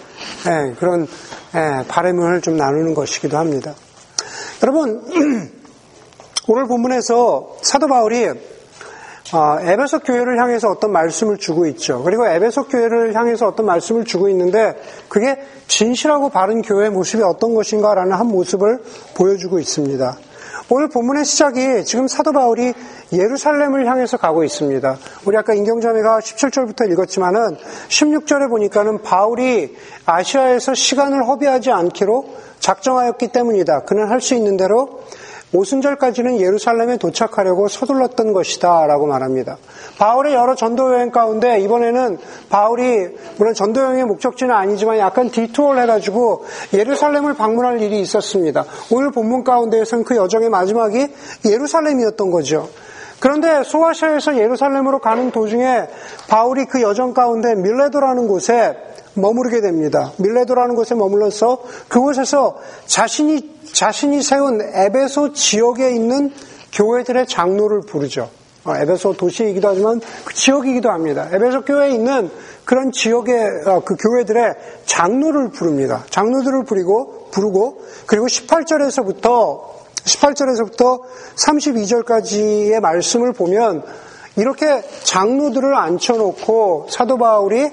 예, 0.47 0.75
그런 0.79 1.07
예, 1.55 1.87
바람을 1.87 2.41
좀 2.41 2.57
나누는 2.57 2.95
것이기도 2.95 3.39
합니다. 3.39 3.75
여러분, 4.63 5.01
오늘 6.49 6.67
본문에서 6.67 7.59
사도 7.63 7.87
바울이 7.87 8.29
아, 9.31 9.59
에베소 9.61 9.99
교회를 10.01 10.41
향해서 10.41 10.69
어떤 10.69 10.91
말씀을 10.91 11.37
주고 11.37 11.67
있죠. 11.67 12.03
그리고 12.03 12.27
에베소 12.27 12.69
교회를 12.69 13.15
향해서 13.15 13.47
어떤 13.47 13.67
말씀을 13.67 14.05
주고 14.07 14.31
있는데 14.31 14.81
그게 15.09 15.37
진실하고 15.67 16.31
바른 16.31 16.63
교회의 16.63 16.91
모습이 16.91 17.23
어떤 17.23 17.55
것인가라는 17.55 18.13
한 18.13 18.27
모습을 18.27 18.83
보여주고 19.15 19.59
있습니다. 19.59 20.17
오늘 20.71 20.89
본문의 20.89 21.27
시작이 21.27 21.85
지금 21.85 22.09
사도 22.09 22.33
바울이 22.33 22.73
예루살렘을 23.13 23.87
향해서 23.87 24.17
가고 24.17 24.45
있습니다. 24.45 24.99
우리 25.27 25.37
아까 25.37 25.53
인경자매가 25.53 26.21
17절부터 26.21 26.91
읽었지만은 26.93 27.57
16절에 27.89 28.49
보니까는 28.49 29.03
바울이 29.03 29.77
아시아에서 30.07 30.75
시간을 30.75 31.27
허비하지 31.27 31.71
않기로 31.71 32.25
작정하였기 32.61 33.29
때문이다. 33.29 33.85
그는 33.85 34.09
할 34.09 34.21
수 34.21 34.35
있는 34.35 34.57
대로 34.57 35.01
오순절까지는 35.53 36.41
예루살렘에 36.41 36.99
도착하려고 36.99 37.69
서둘렀던 37.69 38.33
것이다 38.33 38.87
라고 38.87 39.07
말합니다. 39.07 39.57
바울의 39.99 40.35
여러 40.35 40.55
전도 40.55 40.93
여행 40.95 41.11
가운데 41.11 41.59
이번에는 41.61 42.19
바울이 42.51 43.09
물론 43.39 43.55
전도 43.55 43.81
여행의 43.81 44.05
목적지는 44.05 44.55
아니지만 44.55 44.99
약간 44.99 45.31
디투어를 45.31 45.83
해가지고 45.83 46.45
예루살렘을 46.75 47.35
방문할 47.35 47.81
일이 47.81 48.01
있었습니다. 48.01 48.65
오늘 48.91 49.11
본문 49.11 49.45
가운데에서는 49.45 50.05
그 50.05 50.17
여정의 50.17 50.51
마지막이 50.51 51.09
예루살렘이었던 51.47 52.31
거죠. 52.31 52.69
그런데 53.21 53.65
소아시아에서 53.65 54.39
예루살렘으로 54.39 55.01
가는 55.01 55.31
도중에 55.31 55.89
바울이 56.29 56.67
그 56.67 56.83
여정 56.83 57.15
가운데 57.15 57.55
밀레도라는 57.55 58.29
곳에 58.29 58.77
머무르게 59.19 59.61
됩니다. 59.61 60.13
밀레도라는 60.19 60.75
곳에 60.75 60.95
머물러서 60.95 61.63
그곳에서 61.89 62.59
자신이 62.87 63.59
자신이 63.73 64.23
세운 64.23 64.61
에베소 64.63 65.33
지역에 65.33 65.91
있는 65.91 66.33
교회들의 66.73 67.27
장로를 67.27 67.83
부르죠. 67.83 68.31
어, 68.65 68.77
에베소 68.77 69.15
도시이기도 69.15 69.69
하지만 69.69 70.01
그 70.25 70.35
지역이기도 70.35 70.91
합니다. 70.91 71.29
에베소 71.33 71.63
교회에 71.63 71.91
있는 71.91 72.31
그런 72.65 72.93
지역의 72.93 73.45
어, 73.67 73.81
그 73.85 73.97
교회들의 73.97 74.55
장로를 74.85 75.51
부릅니다. 75.51 76.05
장로들을 76.11 76.65
부리고 76.65 77.29
부르고 77.31 77.83
그리고 78.07 78.27
18절에서부터 78.27 79.79
18절에서부터 80.05 81.01
32절까지의 81.37 82.81
말씀을 82.81 83.33
보면 83.33 83.83
이렇게 84.37 84.83
장로들을 85.03 85.75
앉혀놓고 85.75 86.87
사도 86.91 87.19
바울이 87.19 87.71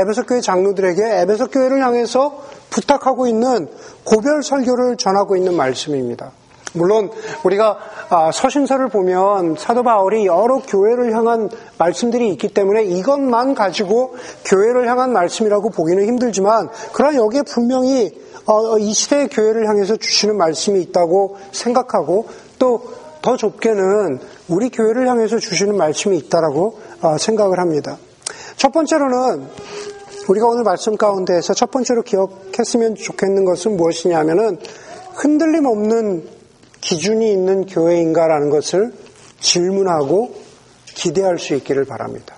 에베소 0.00 0.24
교회 0.26 0.40
장로들에게 0.40 1.20
에베소 1.22 1.48
교회를 1.48 1.82
향해서 1.82 2.42
부탁하고 2.70 3.26
있는 3.26 3.68
고별 4.04 4.42
설교를 4.42 4.96
전하고 4.96 5.36
있는 5.36 5.54
말씀입니다. 5.54 6.32
물론 6.74 7.10
우리가 7.44 7.78
아, 8.10 8.30
서신서를 8.30 8.88
보면 8.88 9.56
사도 9.58 9.82
바울이 9.82 10.26
여러 10.26 10.58
교회를 10.58 11.14
향한 11.14 11.48
말씀들이 11.78 12.30
있기 12.32 12.48
때문에 12.48 12.84
이것만 12.84 13.54
가지고 13.54 14.14
교회를 14.44 14.86
향한 14.88 15.12
말씀이라고 15.12 15.70
보기는 15.70 16.06
힘들지만 16.06 16.68
그러나 16.92 17.16
여기에 17.16 17.42
분명히 17.42 18.10
어, 18.44 18.78
이 18.78 18.92
시대의 18.92 19.28
교회를 19.28 19.66
향해서 19.66 19.96
주시는 19.96 20.36
말씀이 20.36 20.80
있다고 20.80 21.36
생각하고 21.52 22.26
또 22.58 23.08
더 23.22 23.36
좁게는 23.36 24.20
우리 24.48 24.70
교회를 24.70 25.08
향해서 25.08 25.38
주시는 25.38 25.76
말씀이 25.76 26.16
있다라고 26.18 26.78
어, 27.02 27.18
생각을 27.18 27.58
합니다. 27.58 27.98
첫 28.58 28.72
번째로는 28.72 29.48
우리가 30.28 30.48
오늘 30.48 30.64
말씀 30.64 30.96
가운데에서 30.96 31.54
첫 31.54 31.70
번째로 31.70 32.02
기억했으면 32.02 32.96
좋겠는 32.96 33.44
것은 33.44 33.76
무엇이냐면은 33.76 34.58
흔들림 35.14 35.64
없는 35.64 36.28
기준이 36.80 37.30
있는 37.30 37.66
교회인가라는 37.66 38.50
것을 38.50 38.92
질문하고 39.40 40.34
기대할 40.86 41.38
수 41.38 41.54
있기를 41.54 41.84
바랍니다. 41.84 42.34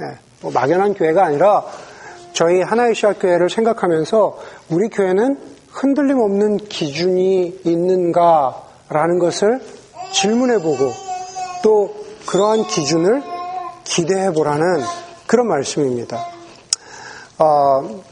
네, 0.00 0.16
뭐 0.40 0.52
막연한 0.52 0.94
교회가 0.94 1.24
아니라 1.24 1.64
저희 2.32 2.62
하나의 2.62 2.94
시학 2.94 3.18
교회를 3.20 3.50
생각하면서 3.50 4.38
우리 4.70 4.88
교회는 4.88 5.36
흔들림 5.70 6.20
없는 6.20 6.58
기준이 6.58 7.60
있는가라는 7.64 9.18
것을 9.18 9.60
질문해보고 10.12 10.92
또 11.64 11.96
그러한 12.26 12.62
기준을 12.68 13.22
기대해보라는 13.84 15.05
그런 15.26 15.48
말씀입니다. 15.48 16.24
어, 17.38 18.02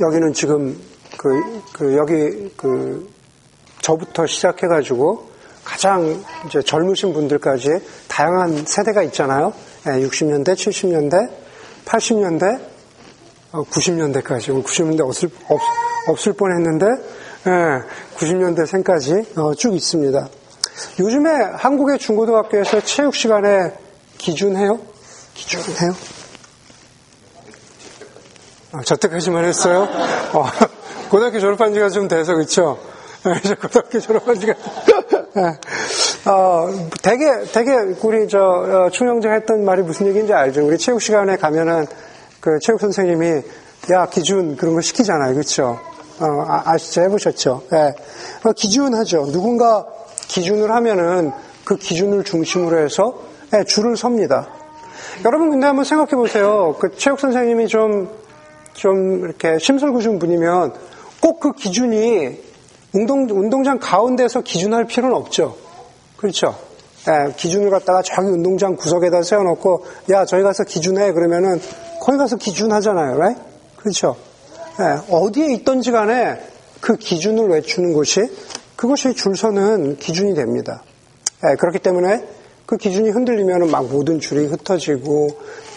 여기는 0.00 0.32
지금 0.32 0.80
그, 1.16 1.62
그 1.72 1.96
여기 1.96 2.52
그 2.56 3.08
저부터 3.80 4.26
시작해가지고 4.26 5.30
가장 5.64 6.24
이제 6.46 6.62
젊으신 6.62 7.12
분들까지 7.12 7.80
다양한 8.08 8.64
세대가 8.66 9.02
있잖아요. 9.04 9.52
60년대, 9.84 10.54
70년대, 10.54 11.30
80년대, 11.84 12.60
90년대까지. 13.52 14.64
90년대 14.64 15.00
없을, 15.00 15.28
없, 15.48 15.60
없을 16.08 16.32
뻔 16.34 16.52
했는데, 16.52 16.86
90년대 18.16 18.66
생까지 18.66 19.24
어, 19.36 19.54
쭉 19.54 19.74
있습니다. 19.74 20.28
요즘에 21.00 21.30
한국의 21.54 21.98
중고등학교에서 21.98 22.80
체육 22.80 23.14
시간에 23.14 23.72
기준해요? 24.18 24.78
기준해요? 25.34 26.15
아, 28.72 28.82
저때까지만 28.82 29.44
했어요? 29.44 29.88
어, 30.32 30.44
고등학교 31.08 31.38
졸업한 31.38 31.72
지가 31.72 31.88
좀 31.88 32.08
돼서, 32.08 32.38
이제 32.40 33.54
고등학교 33.54 34.00
졸업한 34.00 34.40
지가. 34.40 34.54
네. 35.34 35.42
어, 36.30 36.68
되게, 37.02 37.44
되게, 37.52 37.72
우리 38.02 38.28
저, 38.28 38.38
어, 38.40 38.90
충영장 38.90 39.32
했던 39.34 39.64
말이 39.64 39.82
무슨 39.82 40.06
얘기인지 40.08 40.32
알죠? 40.32 40.66
우리 40.66 40.78
체육 40.78 41.00
시간에 41.00 41.36
가면은 41.36 41.86
그 42.40 42.58
체육 42.60 42.80
선생님이 42.80 43.42
야, 43.92 44.06
기준 44.06 44.56
그런 44.56 44.74
거 44.74 44.80
시키잖아요. 44.80 45.34
그쵸? 45.34 45.78
어, 46.18 46.46
아, 46.48 46.76
시죠 46.78 47.02
해보셨죠? 47.02 47.62
예. 47.72 47.94
어, 48.42 48.52
기준하죠. 48.52 49.30
누군가 49.30 49.86
기준을 50.28 50.70
하면은 50.72 51.32
그 51.64 51.76
기준을 51.76 52.24
중심으로 52.24 52.78
해서 52.78 53.14
예, 53.54 53.64
줄을 53.64 53.96
섭니다. 53.96 54.48
여러분 55.24 55.50
근데 55.50 55.66
한번 55.66 55.84
생각해 55.84 56.10
보세요. 56.16 56.74
그 56.80 56.96
체육 56.96 57.20
선생님이 57.20 57.68
좀, 57.68 58.08
좀 58.76 59.24
이렇게 59.24 59.58
심술구준 59.58 60.18
분이면 60.18 60.72
꼭 61.20 61.40
그 61.40 61.52
기준이 61.52 62.38
운동, 62.92 63.26
운동장 63.28 63.78
가운데서 63.78 64.42
기준할 64.42 64.86
필요는 64.86 65.14
없죠. 65.16 65.56
그렇죠? 66.16 66.56
예, 67.08 67.32
기준을 67.36 67.70
갖다가 67.70 68.02
저기 68.02 68.28
운동장 68.28 68.74
구석에다 68.74 69.22
세워놓고, 69.22 69.84
야, 70.10 70.24
저기 70.24 70.42
가서 70.42 70.64
기준해. 70.64 71.12
그러면은, 71.12 71.60
거기 72.00 72.18
가서 72.18 72.36
기준하잖아요. 72.36 73.14
right? 73.16 73.42
그렇죠? 73.76 74.16
예, 74.80 75.14
어디에 75.14 75.52
있던지 75.54 75.90
간에 75.90 76.40
그 76.80 76.96
기준을 76.96 77.48
외추는 77.48 77.92
것이, 77.92 78.22
그것이 78.76 79.14
줄서는 79.14 79.96
기준이 79.98 80.34
됩니다. 80.34 80.82
예, 81.48 81.54
그렇기 81.56 81.78
때문에 81.78 82.24
그 82.66 82.76
기준이 82.76 83.10
흔들리면 83.10 83.70
막 83.70 83.86
모든 83.86 84.18
줄이 84.18 84.46
흩어지고, 84.46 85.28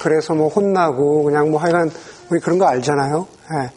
그래서 0.01 0.33
뭐 0.33 0.47
혼나고, 0.47 1.23
그냥 1.23 1.51
뭐 1.51 1.59
하여간, 1.59 1.91
우리 2.29 2.39
그런 2.39 2.59
거 2.59 2.65
알잖아요. 2.65 3.27
예. 3.53 3.69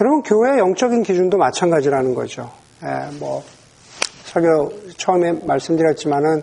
여러분, 0.00 0.22
교회의 0.22 0.58
영적인 0.58 1.02
기준도 1.02 1.36
마찬가지라는 1.36 2.14
거죠. 2.14 2.50
예, 2.84 3.10
뭐, 3.18 3.42
설교 4.26 4.92
처음에 4.96 5.32
말씀드렸지만은, 5.44 6.42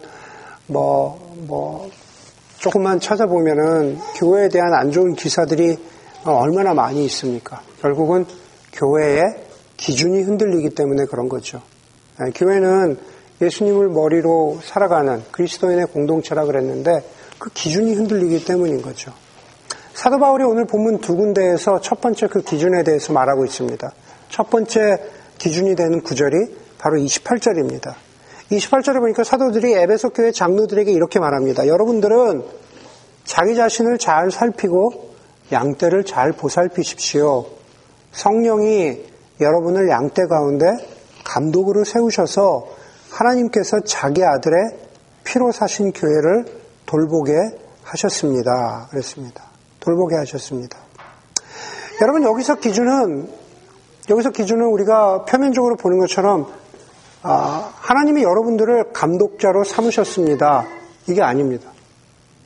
뭐, 0.67 1.33
뭐, 1.47 1.89
조금만 2.57 2.99
찾아보면은 2.99 3.99
교회에 4.15 4.49
대한 4.49 4.73
안 4.73 4.91
좋은 4.91 5.13
기사들이 5.13 5.77
얼마나 6.25 6.73
많이 6.73 7.05
있습니까? 7.05 7.61
결국은 7.81 8.25
교회의 8.73 9.21
기준이 9.77 10.23
흔들리기 10.23 10.71
때문에 10.71 11.05
그런 11.05 11.29
거죠. 11.29 11.61
예, 12.21 12.31
교회는 12.31 12.97
예수님을 13.41 13.89
머리로 13.89 14.59
살아가는 14.63 15.23
그리스도인의 15.31 15.87
공동체라 15.87 16.45
그랬는데 16.45 17.03
그 17.39 17.49
기준이 17.49 17.93
흔들리기 17.93 18.45
때문인 18.45 18.81
거죠. 18.81 19.13
사도 19.93 20.17
바울이 20.17 20.43
오늘 20.43 20.65
본문 20.65 21.01
두 21.01 21.15
군데에서 21.15 21.79
첫 21.79 22.01
번째 22.01 22.27
그 22.27 22.41
기준에 22.41 22.83
대해서 22.83 23.13
말하고 23.13 23.45
있습니다. 23.45 23.91
첫 24.29 24.49
번째 24.49 24.97
기준이 25.37 25.75
되는 25.75 26.01
구절이 26.01 26.35
바로 26.79 26.97
28절입니다. 26.97 27.93
28절에 28.51 28.99
보니까 28.99 29.23
사도들이 29.23 29.73
에베소 29.73 30.09
교회 30.09 30.31
장로들에게 30.31 30.91
이렇게 30.91 31.19
말합니다. 31.19 31.67
여러분들은 31.67 32.43
자기 33.23 33.55
자신을 33.55 33.99
잘 33.99 34.31
살피고 34.31 35.13
양떼를 35.51 36.05
잘 36.05 36.31
보살피십시오. 36.31 37.45
성령이 38.11 38.99
여러분을 39.41 39.89
양떼 39.89 40.23
가운데 40.25 40.65
감독으로 41.23 41.83
세우셔서 41.83 42.67
하나님께서 43.11 43.81
자기 43.81 44.23
아들의 44.23 44.57
피로 45.23 45.51
사신 45.51 45.91
교회를 45.91 46.45
돌보게 46.87 47.33
하셨습니다. 47.83 48.87
그랬습니다. 48.89 49.52
돌보게 49.83 50.15
하셨습니다. 50.15 50.77
여러분 52.01 52.23
여기서 52.23 52.55
기준은 52.55 53.29
여기서 54.09 54.31
기준은 54.31 54.65
우리가 54.65 55.25
표면적으로 55.25 55.75
보는 55.75 55.99
것처럼 55.99 56.47
아, 57.21 57.71
하나님이 57.75 58.23
여러분들을 58.23 58.91
감독자로 58.93 59.63
삼으셨습니다. 59.63 60.65
이게 61.07 61.21
아닙니다. 61.21 61.71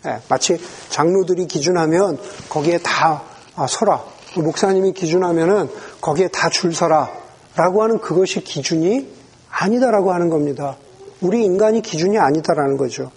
네, 0.03 0.17
마치 0.29 0.59
장로들이 0.89 1.47
기준하면 1.47 2.19
거기에 2.49 2.79
다 2.79 3.23
아, 3.55 3.65
서라. 3.67 4.03
목사님이 4.35 4.93
기준하면은 4.93 5.69
거기에 6.01 6.27
다 6.27 6.49
줄 6.49 6.73
서라. 6.73 7.09
라고 7.55 7.81
하는 7.81 7.99
그것이 7.99 8.41
기준이 8.43 9.07
아니다라고 9.49 10.13
하는 10.13 10.29
겁니다. 10.29 10.77
우리 11.21 11.43
인간이 11.43 11.81
기준이 11.81 12.19
아니다라는 12.19 12.77
거죠. 12.77 13.11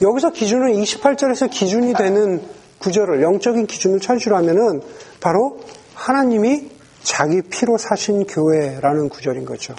여기서 0.00 0.30
기준은 0.30 0.72
28절에서 0.72 1.50
기준이 1.50 1.92
되는 1.92 2.42
구절을 2.86 3.20
영적인 3.20 3.66
기준을 3.66 3.98
찾으라면은 3.98 4.80
바로 5.20 5.58
하나님이 5.94 6.70
자기 7.02 7.42
피로 7.42 7.78
사신 7.78 8.26
교회라는 8.26 9.08
구절인 9.08 9.44
거죠. 9.44 9.74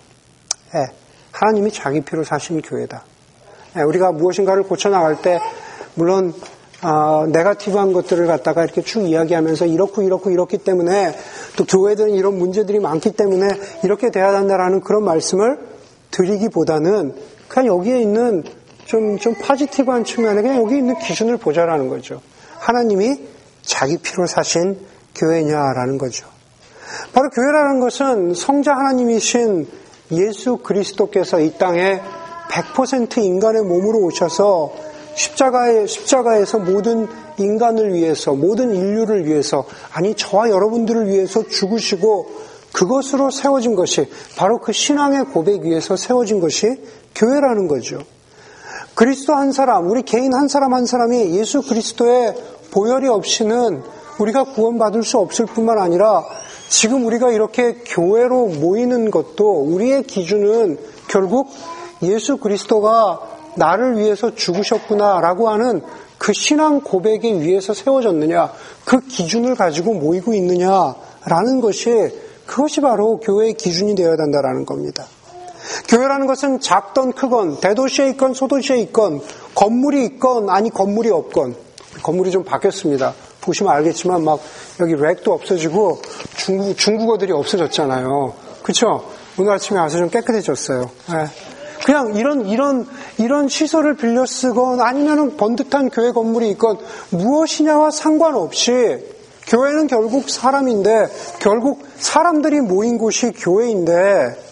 네, 0.74 0.88
하나님이 1.32 1.72
자기 1.72 2.02
피로 2.02 2.26
사신 2.26 2.62
교회다. 2.62 3.06
네, 3.76 3.84
우리가 3.84 4.12
무엇인가를 4.12 4.64
고쳐 4.64 4.90
나갈 4.90 5.22
때 5.22 5.40
물론 5.96 6.34
어, 6.84 7.26
네가티브한 7.28 7.94
것들을 7.94 8.28
갖다가 8.28 8.66
이렇게 8.66 8.82
쭉 8.82 9.02
이야기하면서 9.02 9.68
이렇고 9.68 10.02
이렇고 10.02 10.30
이렇기 10.30 10.58
때문에 10.58 11.18
또 11.56 11.64
교회들은 11.64 12.12
이런 12.12 12.38
문제들이 12.38 12.80
많기 12.80 13.12
때문에 13.12 13.48
이렇게 13.84 14.12
돼야 14.12 14.34
한다라는 14.34 14.82
그런 14.82 15.06
말씀을 15.06 15.60
드리기보다는 16.12 17.16
그냥 17.48 17.68
여기에 17.68 18.02
있는 18.02 18.44
좀, 18.86 19.18
좀 19.18 19.34
파지티브한 19.34 20.04
측면에 20.04 20.42
그냥 20.42 20.62
여기 20.62 20.78
있는 20.78 21.00
기준을 21.00 21.38
보자라는 21.38 21.88
거죠. 21.88 22.22
하나님이 22.60 23.20
자기 23.62 23.98
피로 23.98 24.28
사신 24.28 24.80
교회냐라는 25.16 25.98
거죠. 25.98 26.28
바로 27.14 27.30
교회라는 27.30 27.80
것은 27.80 28.34
성자 28.34 28.74
하나님이신 28.74 29.68
예수 30.12 30.58
그리스도께서 30.58 31.40
이 31.40 31.58
땅에 31.58 32.02
100% 32.50 33.18
인간의 33.18 33.64
몸으로 33.64 34.00
오셔서 34.06 34.74
십자가에, 35.16 35.88
십자가에서 35.88 36.60
모든 36.60 37.08
인간을 37.38 37.94
위해서, 37.94 38.34
모든 38.34 38.74
인류를 38.74 39.26
위해서, 39.26 39.66
아니, 39.92 40.14
저와 40.14 40.50
여러분들을 40.50 41.08
위해서 41.08 41.46
죽으시고 41.48 42.30
그것으로 42.72 43.32
세워진 43.32 43.76
것이 43.76 44.08
바로 44.38 44.60
그 44.60 44.72
신앙의 44.72 45.26
고백 45.26 45.64
위에서 45.64 45.96
세워진 45.96 46.40
것이 46.40 46.68
교회라는 47.16 47.68
거죠. 47.68 48.00
그리스도 48.98 49.36
한 49.36 49.52
사람, 49.52 49.88
우리 49.92 50.02
개인 50.02 50.34
한 50.34 50.48
사람 50.48 50.74
한 50.74 50.88
사람이 50.88 51.38
예수 51.38 51.62
그리스도의 51.62 52.34
보혈이 52.72 53.08
없이는 53.08 53.84
우리가 54.18 54.46
구원받을 54.56 55.04
수 55.04 55.20
없을 55.20 55.46
뿐만 55.46 55.78
아니라 55.78 56.24
지금 56.68 57.06
우리가 57.06 57.32
이렇게 57.32 57.76
교회로 57.86 58.48
모이는 58.48 59.12
것도 59.12 59.62
우리의 59.66 60.02
기준은 60.02 60.80
결국 61.10 61.48
예수 62.02 62.38
그리스도가 62.38 63.20
나를 63.56 64.00
위해서 64.00 64.34
죽으셨구나라고 64.34 65.48
하는 65.48 65.84
그 66.18 66.34
신앙 66.34 66.82
고백에 66.82 67.40
위해서 67.42 67.76
세워졌느냐, 67.76 68.52
그 68.84 69.02
기준을 69.02 69.54
가지고 69.54 69.94
모이고 69.94 70.34
있느냐라는 70.34 71.62
것이 71.62 71.92
그것이 72.48 72.82
바로 72.82 73.20
교회의 73.20 73.54
기준이 73.54 73.94
되어야 73.94 74.16
한다라는 74.18 74.66
겁니다. 74.66 75.06
교회라는 75.88 76.28
것은 76.28 76.60
작던 76.60 77.14
크건, 77.14 77.60
대도시에 77.60 78.10
있건 78.10 78.34
소도시에 78.34 78.78
있건, 78.82 79.22
건물이 79.56 80.06
있건, 80.06 80.50
아니 80.50 80.70
건물이 80.70 81.10
없건, 81.10 81.56
건물이 82.04 82.32
좀 82.32 82.44
바뀌었습니다. 82.44 83.14
보시면 83.42 83.74
알겠지만 83.74 84.24
막 84.24 84.40
여기 84.80 84.96
렉도 84.96 85.34
없어지고 85.34 86.02
중국, 86.36 86.78
중국어들이 86.78 87.32
없어졌잖아요. 87.32 88.34
그쵸? 88.62 89.06
오늘 89.40 89.54
아침에 89.54 89.80
와서 89.80 89.98
좀 89.98 90.10
깨끗해졌어요. 90.10 90.90
네. 91.10 91.26
그냥 91.86 92.16
이런, 92.16 92.48
이런, 92.48 92.86
이런 93.18 93.48
시설을 93.48 93.96
빌려 93.96 94.26
쓰건 94.26 94.82
아니면은 94.82 95.38
번듯한 95.38 95.90
교회 95.90 96.12
건물이 96.12 96.50
있건 96.52 96.80
무엇이냐와 97.12 97.92
상관없이 97.92 98.98
교회는 99.48 99.88
결국 99.88 100.30
사람인데 100.30 101.08
결국 101.40 101.86
사람들이 101.96 102.60
모인 102.60 102.98
곳이 102.98 103.32
교회인데 103.32 104.47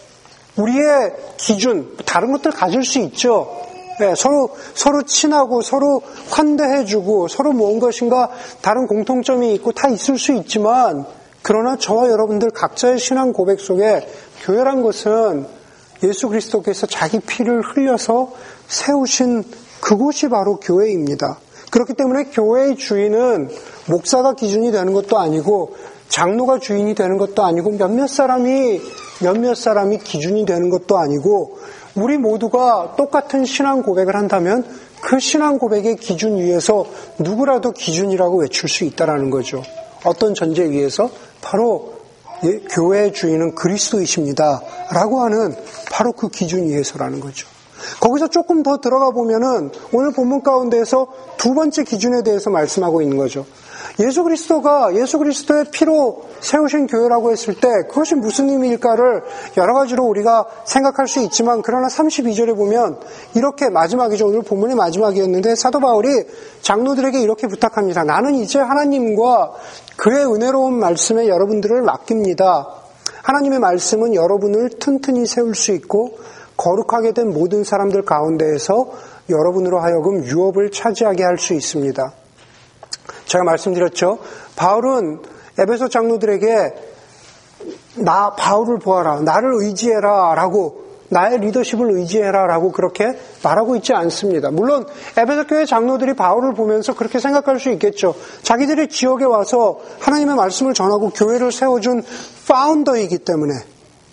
우리의 0.58 1.14
기준, 1.38 1.96
다른 2.06 2.32
것들 2.32 2.52
가질 2.52 2.84
수 2.84 3.00
있죠. 3.00 3.62
네, 4.00 4.14
서로, 4.16 4.50
서로 4.74 5.04
친하고 5.04 5.62
서로 5.62 6.02
환대해주고 6.30 7.30
서로 7.30 7.54
무엇인가 7.54 8.30
다른 8.62 8.88
공통점이 8.88 9.54
있고 9.56 9.72
다 9.72 9.88
있을 9.88 10.18
수 10.18 10.34
있지만 10.34 11.06
그러나 11.42 11.78
저와 11.78 12.10
여러분들 12.10 12.50
각자의 12.50 13.00
신앙 13.00 13.32
고백 13.32 13.60
속에 13.60 14.06
교회란 14.44 14.82
것은 14.82 15.46
예수 16.04 16.28
그리스도께서 16.28 16.88
자기 16.88 17.20
피를 17.20 17.62
흘려서 17.62 18.34
세우신 18.68 19.44
그곳이 19.80 20.28
바로 20.28 20.58
교회입니다. 20.60 21.40
그렇기 21.72 21.94
때문에 21.94 22.26
교회의 22.26 22.76
주인은 22.76 23.50
목사가 23.88 24.34
기준이 24.34 24.72
되는 24.72 24.94
것도 24.94 25.18
아니고 25.18 25.76
장로가 26.10 26.60
주인이 26.60 26.94
되는 26.96 27.18
것도 27.18 27.44
아니고 27.44 27.72
몇몇 27.72 28.08
사람이 28.08 28.82
몇몇 29.22 29.56
사람이 29.56 30.00
기준이 30.00 30.46
되는 30.46 30.70
것도 30.70 30.98
아니고 30.98 31.60
우리 31.96 32.18
모두가 32.18 32.96
똑같은 32.98 33.46
신앙 33.46 33.82
고백을 33.82 34.16
한다면 34.16 34.66
그 35.02 35.20
신앙 35.20 35.58
고백의 35.58 35.98
기준 35.98 36.38
위에서 36.38 36.86
누구라도 37.20 37.72
기준이라고 37.72 38.40
외칠 38.40 38.68
수 38.68 38.84
있다라는 38.84 39.30
거죠. 39.30 39.64
어떤 40.04 40.34
전제 40.34 40.70
위에서 40.70 41.10
바로 41.42 41.96
예, 42.44 42.60
교회의 42.70 43.14
주인은 43.14 43.56
그리스도이십니다. 43.56 44.62
라고 44.92 45.22
하는 45.22 45.56
바로 45.92 46.12
그 46.12 46.30
기준 46.30 46.68
위에서라는 46.68 47.20
거죠. 47.20 47.48
거기서 48.00 48.28
조금 48.28 48.64
더 48.64 48.78
들어가 48.78 49.12
보면은 49.12 49.72
오늘 49.92 50.12
본문 50.12 50.44
가운데에서 50.44 51.08
두 51.38 51.54
번째 51.54 51.84
기준에 51.84 52.24
대해서 52.24 52.50
말씀하고 52.50 53.02
있는 53.02 53.18
거죠. 53.18 53.46
예수 54.00 54.24
그리스도가 54.24 54.94
예수 54.96 55.18
그리스도의 55.18 55.66
피로 55.72 56.24
세우신 56.42 56.88
교회라고 56.88 57.32
했을 57.32 57.54
때 57.56 57.68
그것이 57.88 58.16
무슨 58.16 58.50
의미일까를 58.50 59.24
여러 59.58 59.74
가지로 59.74 60.04
우리가 60.06 60.46
생각할 60.66 61.08
수 61.08 61.22
있지만 61.22 61.62
그러나 61.62 61.88
32절에 61.88 62.56
보면 62.56 63.00
이렇게 63.36 63.70
마지막이죠. 63.70 64.28
오늘 64.28 64.42
본문의 64.42 64.76
마지막이었는데 64.76 65.56
사도 65.56 65.80
바울이 65.80 66.10
장로들에게 66.62 67.22
이렇게 67.22 67.48
부탁합니다. 67.48 68.04
나는 68.04 68.36
이제 68.36 68.60
하나님과 68.60 69.54
그의 69.96 70.26
은혜로운 70.26 70.78
말씀에 70.78 71.28
여러분들을 71.30 71.82
맡깁니다. 71.82 72.68
하나님의 73.24 73.60
말씀은 73.60 74.14
여러분을 74.14 74.72
튼튼히 74.80 75.26
세울 75.26 75.56
수 75.56 75.72
있고 75.72 76.18
거룩하게 76.58 77.14
된 77.14 77.34
모든 77.34 77.64
사람들 77.64 78.04
가운데에서 78.04 78.92
여러분으로 79.30 79.80
하여금 79.80 80.24
유업을 80.26 80.72
차지하게 80.72 81.24
할 81.24 81.38
수 81.38 81.54
있습니다. 81.54 82.14
제가 83.26 83.44
말씀드렸죠. 83.44 84.20
바울은 84.56 85.20
에베소 85.58 85.90
장로들에게 85.90 86.74
나 87.98 88.36
바울을 88.36 88.80
보아라. 88.80 89.22
나를 89.22 89.54
의지해라. 89.62 90.36
라고 90.36 90.84
나의 91.10 91.40
리더십을 91.40 91.92
의지해라. 91.92 92.48
라고 92.48 92.72
그렇게 92.72 93.18
말하고 93.44 93.76
있지 93.78 93.94
않습니다. 93.94 94.52
물론 94.52 94.86
에베소 95.18 95.48
교회 95.48 95.66
장로들이 95.66 96.14
바울을 96.14 96.54
보면서 96.54 96.94
그렇게 96.94 97.20
생각할 97.20 97.60
수 97.60 97.70
있겠죠. 97.72 98.16
자기들이 98.44 98.90
지역에 98.90 99.26
와서 99.26 99.80
하나님의 100.00 100.36
말씀을 100.36 100.74
전하고 100.74 101.10
교회를 101.12 101.52
세워준 101.52 102.04
파운더이기 102.48 103.20
때문에 103.20 103.54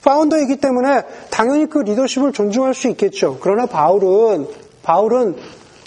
파운더이기 0.02 0.56
때문에 0.56 1.02
당연히 1.30 1.66
그 1.66 1.78
리더십을 1.78 2.32
존중할 2.32 2.74
수 2.74 2.88
있겠죠. 2.88 3.38
그러나 3.40 3.66
바울은 3.66 4.48
바울은 4.82 5.36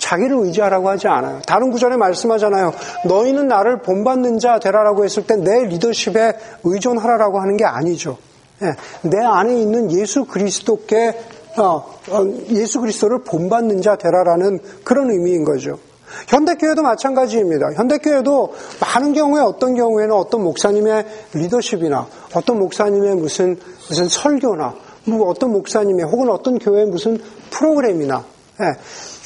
자기를 0.06 0.38
의지하라고 0.38 0.88
하지 0.90 1.08
않아요. 1.08 1.42
다른 1.48 1.72
구절에 1.72 1.98
말씀하잖아요. 1.98 2.74
너희는 3.06 3.48
나를 3.48 3.82
본받는 3.82 4.38
자 4.38 4.60
되라라고 4.60 5.04
했을 5.04 5.26
때 5.26 5.36
내 5.36 5.66
리더십에 5.66 6.34
의존하라라고 6.64 7.40
하는 7.40 7.58
게 7.58 7.66
아니죠. 7.66 8.18
예, 8.62 8.76
내 9.02 9.18
안에 9.18 9.60
있는 9.60 9.92
예수 9.92 10.26
그리스도께 10.26 11.18
어, 11.58 11.84
어, 12.10 12.26
예수 12.52 12.80
그리스도를 12.82 13.24
본받는 13.24 13.82
자 13.82 13.96
되라라는 13.96 14.60
그런 14.84 15.10
의미인 15.10 15.44
거죠. 15.44 15.80
현대교회도 16.28 16.84
마찬가지입니다. 16.84 17.74
현대교회도 17.76 18.54
많은 18.80 19.14
경우에 19.14 19.42
어떤 19.42 19.76
경우에는 19.76 20.14
어떤 20.14 20.44
목사님의 20.44 21.06
리더십이나 21.34 22.08
어떤 22.36 22.60
목사님의 22.60 23.16
무슨 23.16 23.58
무슨 23.90 24.08
설교나 24.08 24.76
뭐 25.06 25.30
어떤 25.30 25.52
목사님의 25.52 26.06
혹은 26.06 26.30
어떤 26.30 26.60
교회의 26.60 26.86
무슨 26.88 27.20
프로그램이나 27.50 28.24
예, 28.62 28.66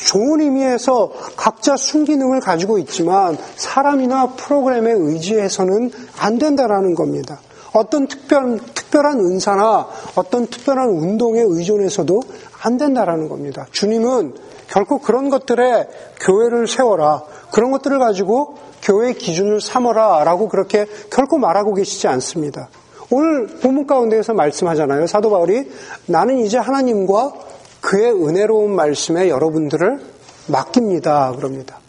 좋은 0.06 0.42
의미에서 0.42 1.12
각자 1.36 1.76
순기능을 1.76 2.40
가지고 2.40 2.78
있지만 2.80 3.38
사람이나 3.56 4.34
프로그램에 4.36 4.92
의지해서는 4.92 5.92
안 6.18 6.38
된다라는 6.38 6.96
겁니다. 6.96 7.40
어떤 7.74 8.08
특별, 8.08 8.60
특별한 8.74 9.20
은사나 9.20 9.88
어떤 10.16 10.48
특별한 10.48 10.90
운동에 10.90 11.42
의존해서도 11.46 12.22
안 12.62 12.78
된다라는 12.78 13.30
겁니다. 13.30 13.68
주님은 13.72 14.34
결코 14.68 15.00
그런 15.00 15.30
것들에 15.30 15.88
교회를 16.20 16.68
세워라. 16.68 17.24
그런 17.52 17.72
것들을 17.72 17.98
가지고 18.00 18.56
교회의 18.82 19.16
기준을 19.16 19.62
삼어라. 19.62 20.24
라고 20.24 20.48
그렇게 20.48 20.86
결코 21.10 21.38
말하고 21.38 21.74
계시지 21.74 22.08
않습니다. 22.08 22.70
오늘 23.12 23.48
본문 23.48 23.88
가운데에서 23.88 24.34
말씀하잖아요. 24.34 25.08
사도 25.08 25.32
바울이 25.32 25.72
나는 26.06 26.40
이제 26.40 26.58
하나님과 26.58 27.34
그의 27.82 28.12
은혜로운 28.12 28.76
말씀에 28.76 29.30
여러분들을 29.30 30.00
맡깁니다. 30.48 31.34
그럽니다. 31.34 31.80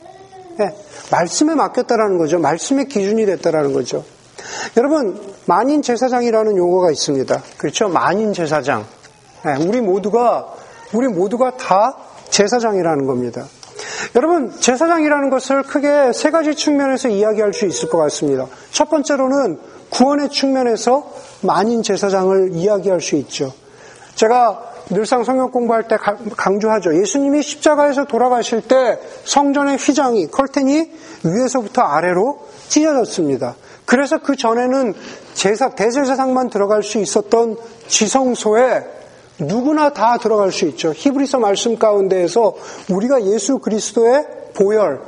네, 0.59 0.75
말씀에 1.11 1.55
맡겼다라는 1.55 2.19
거죠. 2.19 2.39
말씀의 2.39 2.87
기준이 2.87 3.27
됐다라는 3.27 3.73
거죠. 3.73 4.05
여러분, 4.77 5.21
만인 5.47 5.83
제사장이라는 5.83 6.57
용어가 6.57 6.91
있습니다. 6.91 7.43
그렇죠? 7.57 7.89
만인 7.89 8.33
제사장. 8.33 8.85
네, 9.45 9.57
우리 9.67 9.81
모두가, 9.81 10.55
우리 10.93 11.09
모두가 11.09 11.57
다 11.57 11.97
제사장이라는 12.31 13.07
겁니다. 13.07 13.47
여러분, 14.17 14.53
제사장이라는 14.61 15.31
것을 15.31 15.63
크게 15.63 16.13
세 16.13 16.31
가지 16.31 16.55
측면에서 16.55 17.09
이야기할 17.09 17.53
수 17.53 17.67
있을 17.67 17.89
것 17.89 17.99
같습니다. 17.99 18.47
첫 18.71 18.91
번째로는 18.91 19.59
구원의 19.91 20.31
측면에서 20.31 21.11
만인 21.43 21.83
제사장을 21.83 22.53
이야기할 22.53 23.01
수 23.01 23.17
있죠. 23.17 23.53
제가 24.15 24.70
늘상 24.91 25.25
성경 25.25 25.51
공부할 25.51 25.89
때 25.89 25.97
강조하죠. 25.97 27.01
예수님이 27.01 27.43
십자가에서 27.43 28.05
돌아가실 28.05 28.63
때 28.63 28.99
성전의 29.25 29.77
휘장이, 29.77 30.27
컬텐이 30.29 30.91
위에서부터 31.25 31.83
아래로 31.83 32.41
찢어졌습니다. 32.69 33.57
그래서 33.85 34.19
그 34.19 34.37
전에는 34.37 34.95
제사, 35.35 35.71
대제사장만 35.71 36.51
들어갈 36.51 36.83
수 36.83 36.99
있었던 36.99 37.57
지성소에 37.89 38.85
누구나 39.41 39.93
다 39.93 40.19
들어갈 40.19 40.53
수 40.53 40.67
있죠. 40.67 40.93
히브리서 40.95 41.39
말씀 41.39 41.79
가운데에서 41.79 42.55
우리가 42.91 43.25
예수 43.25 43.59
그리스도의 43.59 44.27
보혈, 44.55 45.01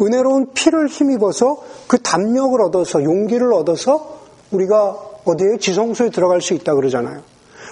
은혜로운 0.00 0.52
피를 0.54 0.86
힘입어서 0.86 1.62
그 1.86 2.00
담력을 2.00 2.60
얻어서 2.62 3.02
용기를 3.02 3.52
얻어서 3.52 4.20
우리가 4.50 4.96
어디에 5.24 5.58
지성소에 5.58 6.10
들어갈 6.10 6.40
수 6.40 6.54
있다 6.54 6.74
그러잖아요. 6.74 7.29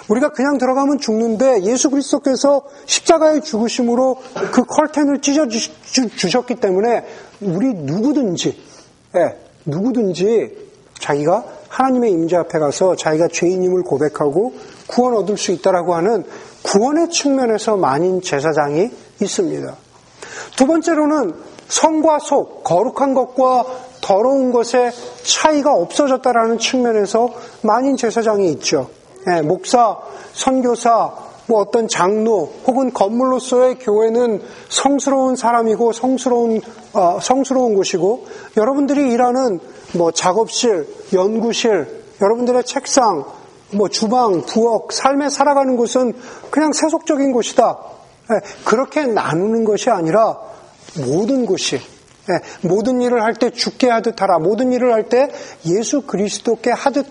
우리가 0.08 0.30
그냥 0.30 0.58
들어가면 0.58 0.98
죽는데 0.98 1.62
예수 1.62 1.90
그리스도께서 1.90 2.62
십자가의 2.86 3.42
죽으심으로 3.42 4.16
그 4.52 4.64
컬텐을 4.64 5.20
찢어 5.20 5.46
주셨기 5.48 6.56
때문에 6.56 7.04
우리 7.40 7.74
누구든지 7.74 8.58
예, 9.16 9.36
누구든지 9.64 10.68
자기가 10.98 11.44
하나님의 11.68 12.10
임재 12.12 12.36
앞에 12.36 12.58
가서 12.58 12.96
자기가 12.96 13.28
죄인임을 13.28 13.82
고백하고 13.82 14.54
구원 14.88 15.14
얻을 15.14 15.36
수 15.36 15.52
있다라고 15.52 15.94
하는 15.94 16.24
구원의 16.62 17.10
측면에서 17.10 17.76
만인 17.76 18.20
제사장이 18.20 18.90
있습니다. 19.20 19.76
두 20.56 20.66
번째로는 20.66 21.34
성과 21.68 22.18
속, 22.18 22.64
거룩한 22.64 23.14
것과 23.14 23.66
더러운 24.00 24.52
것의 24.52 24.92
차이가 25.22 25.74
없어졌다라는 25.74 26.58
측면에서 26.58 27.28
만인 27.62 27.96
제사장이 27.96 28.50
있죠. 28.52 28.90
예, 29.28 29.42
목사, 29.42 29.98
선교사, 30.32 31.12
뭐 31.46 31.60
어떤 31.60 31.88
장로 31.88 32.52
혹은 32.66 32.92
건물로서의 32.92 33.78
교회는 33.78 34.42
성스러운 34.68 35.34
사람이고 35.34 35.92
성스러운 35.92 36.60
어, 36.92 37.18
성스러운 37.20 37.74
곳이고 37.74 38.26
여러분들이 38.56 39.10
일하는 39.10 39.58
뭐 39.94 40.10
작업실, 40.10 40.86
연구실, 41.12 42.04
여러분들의 42.20 42.64
책상, 42.64 43.24
뭐 43.72 43.88
주방, 43.88 44.42
부엌, 44.42 44.92
삶에 44.92 45.30
살아가는 45.30 45.76
곳은 45.76 46.12
그냥 46.50 46.72
세속적인 46.72 47.32
곳이다. 47.32 47.78
예, 48.30 48.64
그렇게 48.64 49.06
나누는 49.06 49.64
것이 49.64 49.90
아니라 49.90 50.38
모든 50.98 51.46
곳이 51.46 51.76
예, 51.76 51.80
모든 52.62 53.00
일을 53.00 53.22
할 53.22 53.34
때 53.34 53.50
죽게 53.50 53.88
하듯 53.88 54.20
하라. 54.20 54.38
모든 54.38 54.72
일을 54.72 54.92
할 54.92 55.08
때 55.08 55.30
예수 55.66 56.02
그리스도께 56.02 56.70
하듯 56.70 57.06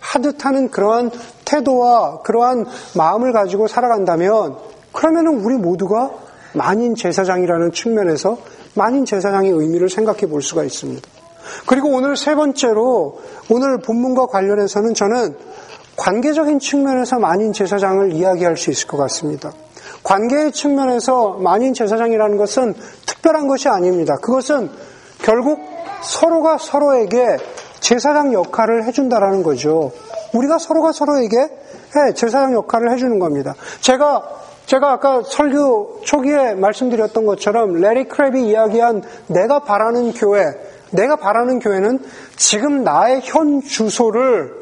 하듯 0.00 0.44
하는 0.44 0.70
그러한 0.70 1.10
태도와 1.44 2.20
그러한 2.22 2.66
마음을 2.94 3.32
가지고 3.32 3.68
살아간다면 3.68 4.56
그러면은 4.92 5.40
우리 5.40 5.56
모두가 5.56 6.10
만인 6.54 6.94
제사장이라는 6.94 7.72
측면에서 7.72 8.38
만인 8.74 9.04
제사장의 9.04 9.50
의미를 9.50 9.88
생각해 9.88 10.26
볼 10.26 10.42
수가 10.42 10.64
있습니다. 10.64 11.06
그리고 11.66 11.88
오늘 11.90 12.16
세 12.16 12.34
번째로 12.34 13.20
오늘 13.50 13.78
본문과 13.78 14.26
관련해서는 14.26 14.94
저는 14.94 15.36
관계적인 15.96 16.58
측면에서 16.60 17.18
만인 17.18 17.52
제사장을 17.52 18.12
이야기할 18.12 18.56
수 18.56 18.70
있을 18.70 18.86
것 18.86 18.96
같습니다. 18.98 19.52
관계의 20.08 20.52
측면에서 20.52 21.32
만인 21.32 21.74
제사장이라는 21.74 22.38
것은 22.38 22.74
특별한 23.04 23.46
것이 23.46 23.68
아닙니다. 23.68 24.16
그것은 24.16 24.70
결국 25.20 25.60
서로가 26.02 26.56
서로에게 26.56 27.36
제사장 27.80 28.32
역할을 28.32 28.84
해준다라는 28.84 29.42
거죠. 29.42 29.92
우리가 30.32 30.58
서로가 30.58 30.92
서로에게 30.92 31.36
제사장 32.14 32.54
역할을 32.54 32.90
해주는 32.92 33.18
겁니다. 33.18 33.54
제가 33.82 34.22
제가 34.64 34.92
아까 34.92 35.22
설교 35.22 36.00
초기에 36.04 36.54
말씀드렸던 36.54 37.26
것처럼 37.26 37.74
레리 37.74 38.04
크랩이 38.04 38.46
이야기한 38.46 39.02
내가 39.26 39.58
바라는 39.58 40.12
교회, 40.12 40.44
내가 40.90 41.16
바라는 41.16 41.58
교회는 41.58 42.00
지금 42.36 42.82
나의 42.82 43.20
현 43.24 43.60
주소를 43.60 44.54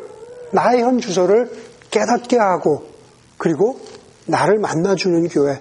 나의 0.50 0.82
현 0.82 0.98
주소를 0.98 1.50
깨닫게 1.92 2.36
하고 2.36 2.82
그리고 3.38 3.78
나를 4.26 4.58
만나주는 4.58 5.28
교회. 5.28 5.60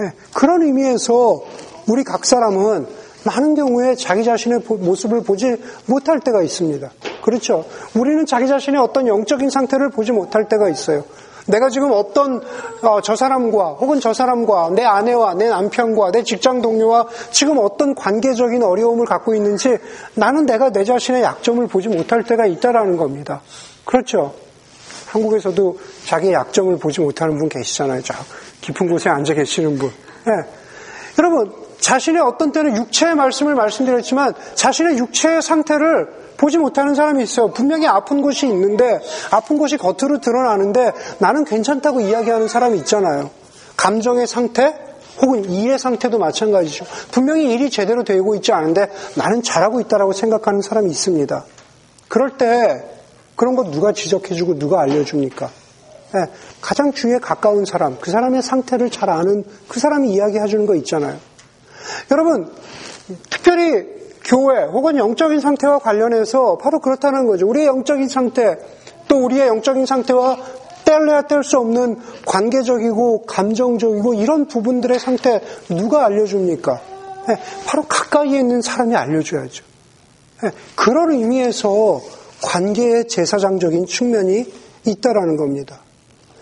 예, 0.00 0.12
그런 0.32 0.62
의미에서 0.62 1.42
우리 1.88 2.04
각 2.04 2.24
사람은 2.24 2.86
많은 3.24 3.54
경우에 3.54 3.94
자기 3.94 4.22
자신의 4.24 4.60
모습을 4.68 5.22
보지 5.22 5.56
못할 5.86 6.20
때가 6.20 6.42
있습니다. 6.42 6.90
그렇죠. 7.22 7.64
우리는 7.96 8.26
자기 8.26 8.46
자신의 8.46 8.80
어떤 8.80 9.06
영적인 9.06 9.50
상태를 9.50 9.90
보지 9.90 10.12
못할 10.12 10.48
때가 10.48 10.68
있어요. 10.68 11.04
내가 11.46 11.68
지금 11.68 11.90
어떤 11.92 12.42
어, 12.82 13.00
저 13.02 13.16
사람과 13.16 13.72
혹은 13.72 14.00
저 14.00 14.14
사람과 14.14 14.70
내 14.70 14.82
아내와 14.82 15.34
내 15.34 15.48
남편과 15.48 16.12
내 16.12 16.22
직장 16.22 16.62
동료와 16.62 17.06
지금 17.32 17.58
어떤 17.58 17.94
관계적인 17.94 18.62
어려움을 18.62 19.04
갖고 19.04 19.34
있는지 19.34 19.76
나는 20.14 20.46
내가 20.46 20.70
내 20.70 20.84
자신의 20.84 21.22
약점을 21.22 21.66
보지 21.66 21.88
못할 21.88 22.24
때가 22.24 22.46
있다라는 22.46 22.96
겁니다. 22.96 23.42
그렇죠? 23.84 24.32
한국에서도 25.14 25.78
자기의 26.06 26.32
약점을 26.32 26.76
보지 26.78 27.00
못하는 27.00 27.38
분 27.38 27.48
계시잖아요. 27.48 28.02
저 28.02 28.14
깊은 28.60 28.88
곳에 28.88 29.08
앉아 29.08 29.34
계시는 29.34 29.78
분. 29.78 29.90
네. 30.24 30.32
여러분, 31.18 31.52
자신의 31.78 32.20
어떤 32.22 32.50
때는 32.50 32.76
육체의 32.76 33.14
말씀을 33.14 33.54
말씀드렸지만 33.54 34.34
자신의 34.54 34.98
육체의 34.98 35.40
상태를 35.42 36.24
보지 36.36 36.58
못하는 36.58 36.94
사람이 36.94 37.22
있어요. 37.22 37.52
분명히 37.52 37.86
아픈 37.86 38.22
곳이 38.22 38.46
있는데 38.48 38.98
아픈 39.30 39.58
곳이 39.58 39.76
겉으로 39.76 40.20
드러나는데 40.20 40.92
나는 41.18 41.44
괜찮다고 41.44 42.00
이야기하는 42.00 42.48
사람이 42.48 42.78
있잖아요. 42.78 43.30
감정의 43.76 44.26
상태 44.26 44.74
혹은 45.22 45.44
일의 45.44 45.78
상태도 45.78 46.18
마찬가지죠. 46.18 46.86
분명히 47.12 47.52
일이 47.52 47.70
제대로 47.70 48.02
되고 48.02 48.34
있지 48.34 48.50
않은데 48.52 48.90
나는 49.14 49.42
잘하고 49.42 49.80
있다라고 49.80 50.12
생각하는 50.12 50.60
사람이 50.60 50.90
있습니다. 50.90 51.44
그럴 52.08 52.36
때 52.36 52.93
그런 53.36 53.56
거 53.56 53.70
누가 53.70 53.92
지적해주고 53.92 54.58
누가 54.58 54.80
알려줍니까? 54.82 55.50
네, 56.14 56.20
가장 56.60 56.92
주위에 56.92 57.18
가까운 57.18 57.64
사람, 57.64 57.98
그 58.00 58.10
사람의 58.10 58.42
상태를 58.42 58.90
잘 58.90 59.10
아는 59.10 59.44
그 59.66 59.80
사람이 59.80 60.12
이야기해주는 60.12 60.66
거 60.66 60.76
있잖아요. 60.76 61.16
여러분, 62.10 62.52
특별히 63.30 63.84
교회 64.24 64.62
혹은 64.64 64.96
영적인 64.96 65.40
상태와 65.40 65.80
관련해서 65.80 66.56
바로 66.58 66.80
그렇다는 66.80 67.26
거죠. 67.26 67.46
우리의 67.48 67.66
영적인 67.66 68.08
상태, 68.08 68.56
또 69.08 69.24
우리의 69.24 69.48
영적인 69.48 69.86
상태와 69.86 70.38
뗄래야 70.84 71.22
뗄 71.22 71.42
수 71.42 71.58
없는 71.58 71.98
관계적이고 72.26 73.24
감정적이고 73.26 74.14
이런 74.14 74.46
부분들의 74.46 74.98
상태 74.98 75.40
누가 75.68 76.04
알려줍니까? 76.06 76.80
네, 77.28 77.38
바로 77.66 77.84
가까이에 77.84 78.38
있는 78.38 78.62
사람이 78.62 78.94
알려줘야죠. 78.94 79.64
네, 80.42 80.50
그런 80.76 81.12
의미에서 81.12 82.00
관계의 82.44 83.08
제사장적인 83.08 83.86
측면이 83.86 84.52
있다라는 84.86 85.36
겁니다. 85.36 85.80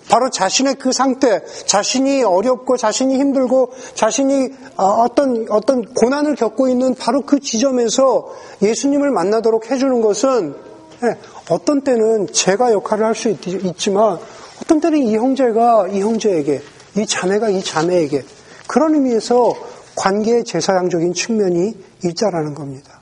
바로 0.08 0.28
자신의 0.28 0.74
그 0.74 0.92
상태, 0.92 1.42
자신이 1.66 2.22
어렵고 2.22 2.76
자신이 2.76 3.18
힘들고 3.18 3.72
자신이 3.94 4.50
어, 4.76 4.84
어떤 4.84 5.46
어떤 5.48 5.82
고난을 5.94 6.34
겪고 6.34 6.68
있는 6.68 6.94
바로 6.94 7.22
그 7.22 7.40
지점에서 7.40 8.28
예수님을 8.60 9.10
만나도록 9.10 9.70
해주는 9.70 10.02
것은 10.02 10.54
예, 11.04 11.16
어떤 11.50 11.80
때는 11.80 12.26
제가 12.32 12.72
역할을 12.72 13.06
할 13.06 13.14
수 13.14 13.30
있지만 13.30 14.18
어떤 14.62 14.80
때는 14.80 14.98
이 14.98 15.16
형제가 15.16 15.88
이 15.88 16.00
형제에게 16.00 16.60
이 16.96 17.06
자매가 17.06 17.50
이 17.50 17.62
자매에게 17.62 18.22
그런 18.66 18.94
의미에서 18.94 19.54
관계의 19.96 20.44
제사장적인 20.44 21.14
측면이 21.14 21.74
있다라는 22.04 22.54
겁니다. 22.54 23.01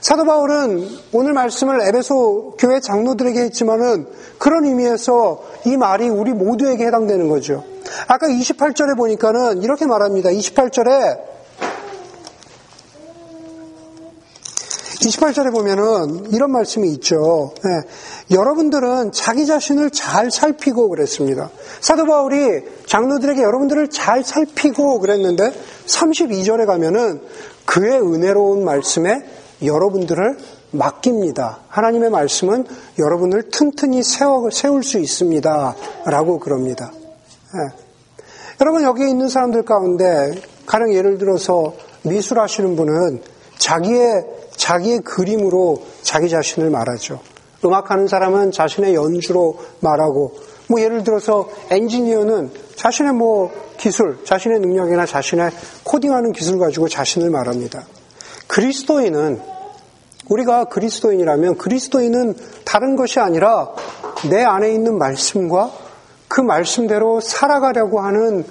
사도 0.00 0.24
바울은 0.24 0.88
오늘 1.12 1.32
말씀을 1.32 1.80
에베소 1.88 2.56
교회 2.58 2.80
장로들에게 2.80 3.40
했지만은 3.40 4.06
그런 4.38 4.64
의미에서 4.64 5.42
이 5.66 5.76
말이 5.76 6.08
우리 6.08 6.32
모두에게 6.32 6.86
해당되는 6.86 7.28
거죠. 7.28 7.64
아까 8.08 8.26
28절에 8.26 8.96
보니까는 8.96 9.62
이렇게 9.62 9.86
말합니다. 9.86 10.30
28절에 10.30 11.34
28절에 15.04 15.52
보면은 15.52 16.32
이런 16.32 16.50
말씀이 16.50 16.88
있죠. 16.92 17.52
네. 17.62 17.82
여러분들은 18.30 19.12
자기 19.12 19.44
자신을 19.46 19.90
잘 19.90 20.30
살피고 20.30 20.88
그랬습니다. 20.88 21.50
사도 21.80 22.06
바울이 22.06 22.62
장로들에게 22.86 23.42
여러분들을 23.42 23.88
잘 23.90 24.24
살피고 24.24 25.00
그랬는데 25.00 25.52
32절에 25.86 26.66
가면은 26.66 27.20
그의 27.66 28.00
은혜로운 28.00 28.64
말씀에 28.64 29.24
여러분들을 29.62 30.38
맡깁니다. 30.72 31.60
하나님의 31.68 32.10
말씀은 32.10 32.66
여러분을 32.98 33.50
튼튼히 33.50 34.02
세울 34.02 34.82
수 34.82 34.98
있습니다. 34.98 35.76
라고 36.06 36.38
그럽니다. 36.38 36.90
네. 36.92 37.84
여러분 38.60 38.82
여기에 38.82 39.08
있는 39.08 39.28
사람들 39.28 39.64
가운데 39.64 40.32
가령 40.66 40.92
예를 40.94 41.18
들어서 41.18 41.74
미술하시는 42.02 42.76
분은 42.76 43.22
자기의 43.58 44.24
자기의 44.56 45.00
그림으로 45.00 45.82
자기 46.02 46.28
자신을 46.28 46.70
말하죠. 46.70 47.20
음악하는 47.64 48.08
사람은 48.08 48.52
자신의 48.52 48.94
연주로 48.94 49.58
말하고 49.80 50.34
뭐 50.68 50.80
예를 50.80 51.04
들어서 51.04 51.48
엔지니어는 51.70 52.50
자신의 52.76 53.12
뭐 53.14 53.50
기술, 53.76 54.24
자신의 54.24 54.60
능력이나 54.60 55.06
자신의 55.06 55.50
코딩하는 55.84 56.32
기술 56.32 56.58
가지고 56.58 56.88
자신을 56.88 57.30
말합니다. 57.30 57.84
그리스도인은 58.46 59.40
우리가 60.28 60.64
그리스도인이라면 60.66 61.58
그리스도인은 61.58 62.34
다른 62.64 62.96
것이 62.96 63.20
아니라 63.20 63.70
내 64.30 64.42
안에 64.42 64.72
있는 64.72 64.96
말씀과 64.96 65.70
그 66.28 66.40
말씀대로 66.40 67.20
살아가려고 67.20 68.00
하는 68.00 68.44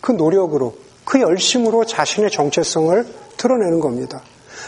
그 0.00 0.12
노력으로 0.12 0.74
그 1.04 1.20
열심으로 1.20 1.84
자신의 1.84 2.30
정체성을 2.30 3.06
드러내는 3.36 3.80
겁니다. 3.80 4.22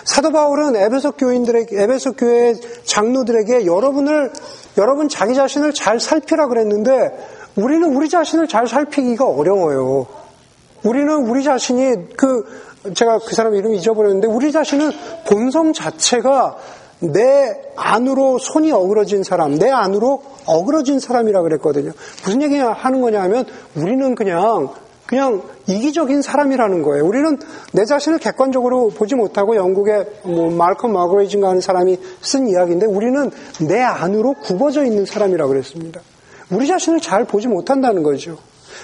사도 0.05 0.31
바울은 0.31 0.77
에베소 0.77 1.13
교인들에게 1.13 1.83
에베소 1.83 2.13
교회 2.13 2.55
장로들에게 2.85 3.67
여러분을 3.67 4.33
여러분 4.77 5.09
자기 5.09 5.35
자신을 5.35 5.73
잘 5.75 6.01
살피라 6.01 6.49
그랬는데 6.49 7.11
우리는 7.57 7.95
우리 7.95 8.09
자신을 8.09 8.49
잘 8.49 8.67
살피기가 8.67 9.27
어려워요. 9.27 10.07
우리는 10.85 11.13
우리 11.29 11.43
자신이 11.43 12.17
그 12.17 12.45
제가 12.95 13.19
그 13.19 13.35
사람 13.35 13.55
이름 13.55 13.75
잊어버렸는데 13.75 14.29
우리 14.29 14.53
자신은 14.53 14.91
본성 15.27 15.73
자체가 15.73 16.57
내 17.01 17.55
안으로 17.77 18.39
손이 18.39 18.73
어그러진 18.73 19.23
사람, 19.23 19.55
내 19.57 19.71
안으로 19.71 20.23
어그러진 20.47 20.99
사람이라 20.99 21.43
그랬거든요. 21.43 21.93
무슨 22.25 22.43
얘기 22.43 22.59
하는 22.59 23.01
거냐 23.01 23.23
하면 23.23 23.45
우리는 23.77 24.15
그냥 24.15 24.71
그냥 25.07 25.43
이기적인 25.67 26.21
사람이라는 26.21 26.83
거예요. 26.83 27.07
우리는 27.07 27.39
내 27.73 27.87
자신을 27.87 28.19
객관적으로 28.19 28.91
보지 28.91 29.15
못하고 29.15 29.57
영국의 29.57 30.07
뭐 30.25 30.51
말컴 30.51 30.93
마그레이징가 30.93 31.49
하는 31.49 31.63
사람이 31.63 31.99
쓴 32.21 32.47
이야기인데 32.47 32.85
우리는 32.85 33.31
내 33.67 33.81
안으로 33.81 34.35
굽어져 34.35 34.85
있는 34.85 35.07
사람이라고 35.07 35.49
그랬습니다. 35.49 36.03
우리 36.51 36.67
자신을 36.67 37.01
잘 37.01 37.25
보지 37.25 37.49
못한다는 37.49 38.03
거죠. 38.03 38.37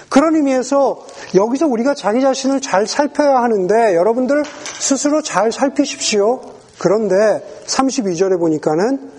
그런 0.09 0.35
의미에서 0.35 1.05
여기서 1.35 1.67
우리가 1.67 1.93
자기 1.95 2.21
자신을 2.21 2.61
잘 2.61 2.87
살펴야 2.87 3.41
하는데 3.41 3.95
여러분들 3.95 4.43
스스로 4.79 5.21
잘 5.21 5.51
살피십시오. 5.51 6.41
그런데 6.77 7.15
32절에 7.67 8.39
보니까는 8.39 9.11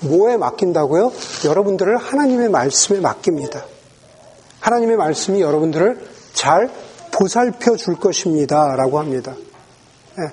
뭐에 0.00 0.36
맡긴다고요? 0.36 1.12
여러분들을 1.46 1.96
하나님의 1.96 2.50
말씀에 2.50 3.00
맡깁니다. 3.00 3.64
하나님의 4.60 4.96
말씀이 4.96 5.40
여러분들을 5.40 6.06
잘 6.32 6.70
보살펴 7.12 7.76
줄 7.76 7.96
것입니다. 7.96 8.74
라고 8.76 8.98
합니다. 8.98 9.34
네. 10.16 10.24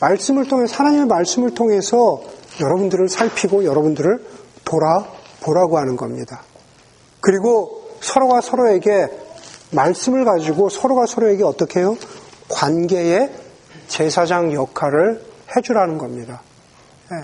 말씀을 0.00 0.48
통해, 0.48 0.66
하나님의 0.70 1.06
말씀을 1.06 1.54
통해서 1.54 2.22
여러분들을 2.60 3.08
살피고 3.08 3.64
여러분들을 3.64 4.24
돌아 4.64 5.06
보라고 5.40 5.78
하는 5.78 5.96
겁니다. 5.96 6.42
그리고 7.20 7.88
서로가 8.00 8.40
서로에게 8.40 9.08
말씀을 9.70 10.24
가지고 10.24 10.68
서로가 10.68 11.06
서로에게 11.06 11.44
어떻게 11.44 11.80
해요? 11.80 11.96
관계의 12.48 13.30
제사장 13.88 14.52
역할을 14.52 15.22
해주라는 15.56 15.98
겁니다. 15.98 16.42
네. 17.10 17.18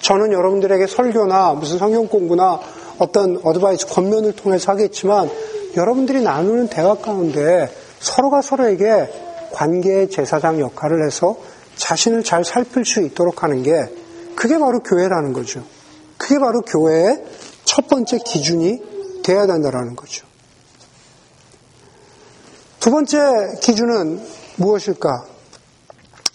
저는 0.00 0.32
여러분들에게 0.32 0.86
설교나 0.86 1.54
무슨 1.54 1.78
성경 1.78 2.06
공부나 2.06 2.60
어떤 2.98 3.38
어드바이스 3.42 3.86
권면을 3.88 4.34
통해서 4.36 4.72
하겠지만 4.72 5.30
여러분들이 5.76 6.22
나누는 6.22 6.68
대화 6.68 6.94
가운데 6.94 7.70
서로가 7.98 8.42
서로에게 8.42 9.10
관계의 9.52 10.10
제사장 10.10 10.60
역할을 10.60 11.04
해서 11.04 11.36
자신을 11.76 12.24
잘 12.24 12.44
살필 12.44 12.84
수 12.84 13.00
있도록 13.02 13.42
하는 13.42 13.62
게 13.62 13.88
그게 14.34 14.58
바로 14.58 14.80
교회라는 14.80 15.32
거죠. 15.32 15.62
그게 16.18 16.38
바로 16.38 16.62
교회의 16.62 17.22
첫 17.64 17.88
번째 17.88 18.18
기준이 18.18 18.82
돼야 19.22 19.46
된다는 19.46 19.96
거죠. 19.96 20.25
두 22.86 22.92
번째 22.92 23.18
기준은 23.60 24.24
무엇일까? 24.58 25.24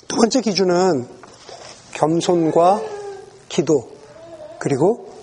두 0.09 0.17
번째 0.17 0.41
기준은 0.41 1.07
겸손과 1.93 2.81
기도, 3.47 3.89
그리고 4.59 5.13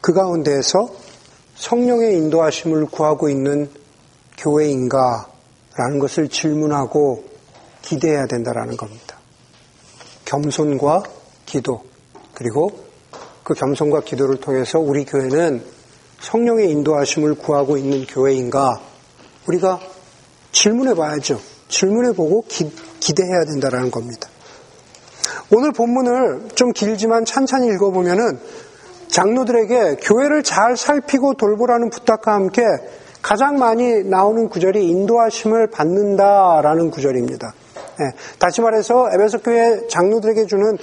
그 0.00 0.12
가운데에서 0.12 0.90
성령의 1.54 2.16
인도하심을 2.16 2.86
구하고 2.86 3.28
있는 3.28 3.70
교회인가? 4.36 5.28
라는 5.76 6.00
것을 6.00 6.28
질문하고 6.28 7.26
기대해야 7.82 8.26
된다라는 8.26 8.76
겁니다. 8.76 9.18
겸손과 10.24 11.04
기도, 11.46 11.84
그리고 12.34 12.72
그 13.44 13.54
겸손과 13.54 14.00
기도를 14.00 14.40
통해서 14.40 14.80
우리 14.80 15.04
교회는 15.04 15.64
성령의 16.22 16.72
인도하심을 16.72 17.36
구하고 17.36 17.76
있는 17.76 18.04
교회인가? 18.04 18.80
우리가 19.46 19.91
질문해 20.52 20.94
봐야죠. 20.94 21.40
질문해 21.68 22.12
보고 22.12 22.44
기, 22.46 22.70
기대해야 23.00 23.44
된다는 23.44 23.90
겁니다. 23.90 24.28
오늘 25.50 25.72
본문을 25.72 26.50
좀 26.54 26.72
길지만 26.72 27.24
찬찬히 27.24 27.68
읽어보면은 27.68 28.38
장로들에게 29.08 29.96
교회를 30.02 30.42
잘 30.42 30.76
살피고 30.76 31.34
돌보라는 31.34 31.90
부탁과 31.90 32.32
함께 32.34 32.62
가장 33.20 33.56
많이 33.56 34.02
나오는 34.04 34.48
구절이 34.48 34.88
인도하심을 34.88 35.68
받는다라는 35.68 36.90
구절입니다. 36.90 37.52
네, 37.98 38.12
다시 38.38 38.60
말해서 38.62 39.10
에베소 39.12 39.40
교회 39.40 39.86
장로들에게 39.88 40.46
주는 40.46 40.78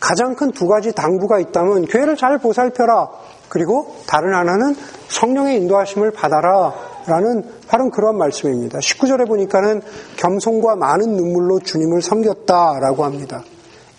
가장 0.00 0.34
큰 0.34 0.52
두 0.52 0.66
가지 0.66 0.92
당부가 0.92 1.38
있다면 1.38 1.86
교회를 1.86 2.16
잘 2.16 2.38
보살펴라. 2.38 3.08
그리고 3.48 3.96
다른 4.06 4.34
하나는 4.34 4.76
성령의 5.08 5.56
인도하심을 5.56 6.10
받아라. 6.12 6.74
라는 7.08 7.42
바로 7.66 7.90
그런 7.90 8.18
말씀입니다. 8.18 8.78
19절에 8.78 9.26
보니까는 9.26 9.80
겸손과 10.16 10.76
많은 10.76 11.16
눈물로 11.16 11.60
주님을 11.60 12.02
섬겼다라고 12.02 13.04
합니다. 13.04 13.42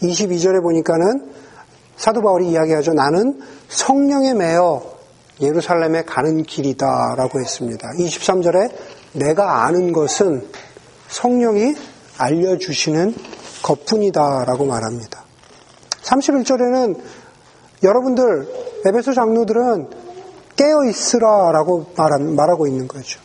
22절에 0.02 0.62
보니까는 0.62 1.32
사도 1.98 2.22
바울이 2.22 2.50
이야기하죠. 2.50 2.94
나는 2.94 3.42
성령에 3.68 4.34
매여 4.36 5.00
예루살렘에 5.42 6.04
가는 6.04 6.44
길이다라고 6.44 7.40
했습니다. 7.40 7.90
23절에 7.98 8.72
내가 9.14 9.66
아는 9.66 9.92
것은 9.92 10.48
성령이 11.08 11.76
알려주시는 12.18 13.16
것뿐이다라고 13.64 14.66
말합니다. 14.66 15.24
31절에는 16.04 17.00
여러분들 17.84 18.48
에베소 18.86 19.14
장로들은 19.14 20.09
깨어 20.60 20.84
있으라라고 20.90 21.86
말하고 21.96 22.68
있는 22.68 22.86
거죠. 22.90 23.22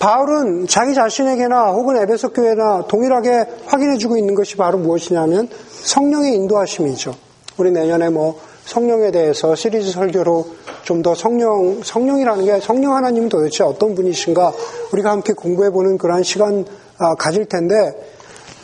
바울은 0.00 0.66
자기 0.66 0.94
자신에게나 0.94 1.70
혹은 1.70 1.96
에베소 1.96 2.30
교회나 2.30 2.86
동일하게 2.88 3.46
확인해 3.66 3.98
주고 3.98 4.16
있는 4.16 4.34
것이 4.34 4.56
바로 4.56 4.78
무엇이냐면 4.78 5.48
성령의 5.84 6.34
인도하심이죠. 6.34 7.14
우리 7.58 7.70
내년에 7.70 8.08
뭐 8.08 8.40
성령에 8.64 9.12
대해서 9.12 9.54
시리즈 9.54 9.92
설교로 9.92 10.46
좀 10.82 11.02
더 11.02 11.14
성령, 11.14 11.82
성령이라는 11.84 12.44
게 12.44 12.60
성령 12.60 12.96
하나님은 12.96 13.28
도대체 13.28 13.62
어떤 13.62 13.94
분이신가 13.94 14.52
우리가 14.92 15.12
함께 15.12 15.34
공부해 15.34 15.70
보는 15.70 15.98
그러한 15.98 16.24
시간 16.24 16.64
아, 16.98 17.14
가질 17.14 17.44
텐데 17.46 17.76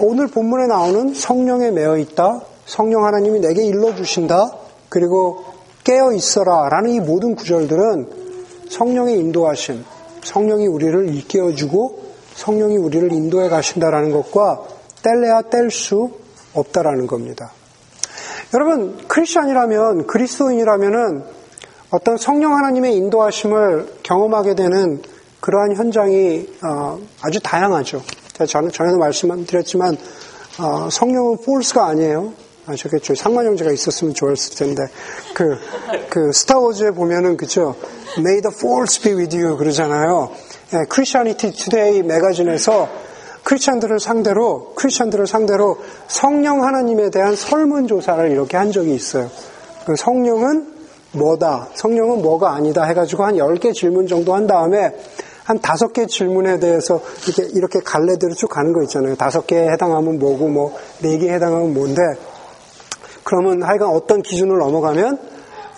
오늘 0.00 0.26
본문에 0.26 0.66
나오는 0.66 1.14
성령에 1.14 1.70
매여 1.70 1.98
있다. 1.98 2.40
성령 2.64 3.04
하나님이 3.04 3.38
내게 3.38 3.64
일러 3.64 3.94
주신다. 3.94 4.50
그리고 4.88 5.55
깨어 5.86 6.12
있어라. 6.14 6.68
라는 6.68 6.90
이 6.90 6.98
모든 6.98 7.36
구절들은 7.36 8.10
성령의 8.68 9.20
인도하심, 9.20 9.84
성령이 10.24 10.66
우리를 10.66 11.14
일깨워주고 11.14 12.06
성령이 12.34 12.76
우리를 12.76 13.12
인도해 13.12 13.48
가신다라는 13.48 14.10
것과 14.10 14.64
뗄래야 15.02 15.42
뗄 15.42 15.70
수 15.70 16.10
없다라는 16.54 17.06
겁니다. 17.06 17.52
여러분, 18.52 18.98
크리스천이라면, 19.06 20.08
그리스도인이라면은 20.08 21.22
어떤 21.90 22.16
성령 22.16 22.56
하나님의 22.56 22.96
인도하심을 22.96 23.98
경험하게 24.02 24.56
되는 24.56 25.00
그러한 25.40 25.76
현장이 25.76 26.48
어, 26.64 26.98
아주 27.22 27.38
다양하죠. 27.40 28.02
저는 28.48 28.72
전에도 28.72 28.98
말씀드렸지만 28.98 29.96
어, 30.58 30.88
성령은 30.90 31.38
폴스가 31.44 31.86
아니에요. 31.86 32.32
아셨겠죠? 32.66 33.14
상만 33.14 33.46
형제가 33.46 33.70
있었으면 33.70 34.14
좋았을 34.14 34.56
텐데 34.56 34.82
그, 35.34 35.56
그 36.10 36.32
스타워즈에 36.32 36.90
보면은 36.90 37.36
그죠? 37.36 37.76
May 38.18 38.40
the 38.40 38.54
force 38.54 39.02
be 39.02 39.14
with 39.14 39.36
you 39.36 39.56
그러잖아요. 39.56 40.30
예, 40.74 40.84
Christianity 40.88 41.52
Today 41.52 42.02
매거진에서 42.02 42.88
크리스천들을 43.44 44.00
상대로 44.00 44.72
크리스천들을 44.74 45.26
상대로 45.28 45.78
성령 46.08 46.64
하나님에 46.64 47.10
대한 47.10 47.36
설문 47.36 47.86
조사를 47.86 48.30
이렇게 48.30 48.56
한 48.56 48.72
적이 48.72 48.94
있어요. 48.94 49.30
그 49.84 49.94
성령은 49.94 50.74
뭐다, 51.12 51.68
성령은 51.74 52.22
뭐가 52.22 52.54
아니다 52.54 52.84
해가지고 52.84 53.24
한 53.24 53.36
10개 53.36 53.72
질문 53.72 54.08
정도 54.08 54.34
한 54.34 54.48
다음에 54.48 54.92
한 55.44 55.60
다섯 55.60 55.92
개 55.92 56.06
질문에 56.06 56.58
대해서 56.58 57.00
이렇게, 57.24 57.52
이렇게 57.56 57.78
갈래대로 57.78 58.34
쭉 58.34 58.48
가는 58.48 58.72
거 58.72 58.82
있잖아요. 58.82 59.14
다섯 59.14 59.46
개에 59.46 59.70
해당하면 59.70 60.18
뭐고, 60.18 60.48
뭐, 60.48 60.76
네 61.00 61.16
개에 61.18 61.34
해당하면 61.34 61.72
뭔데, 61.72 62.02
그러면 63.26 63.60
하여간 63.60 63.88
어떤 63.88 64.22
기준을 64.22 64.56
넘어가면, 64.58 65.18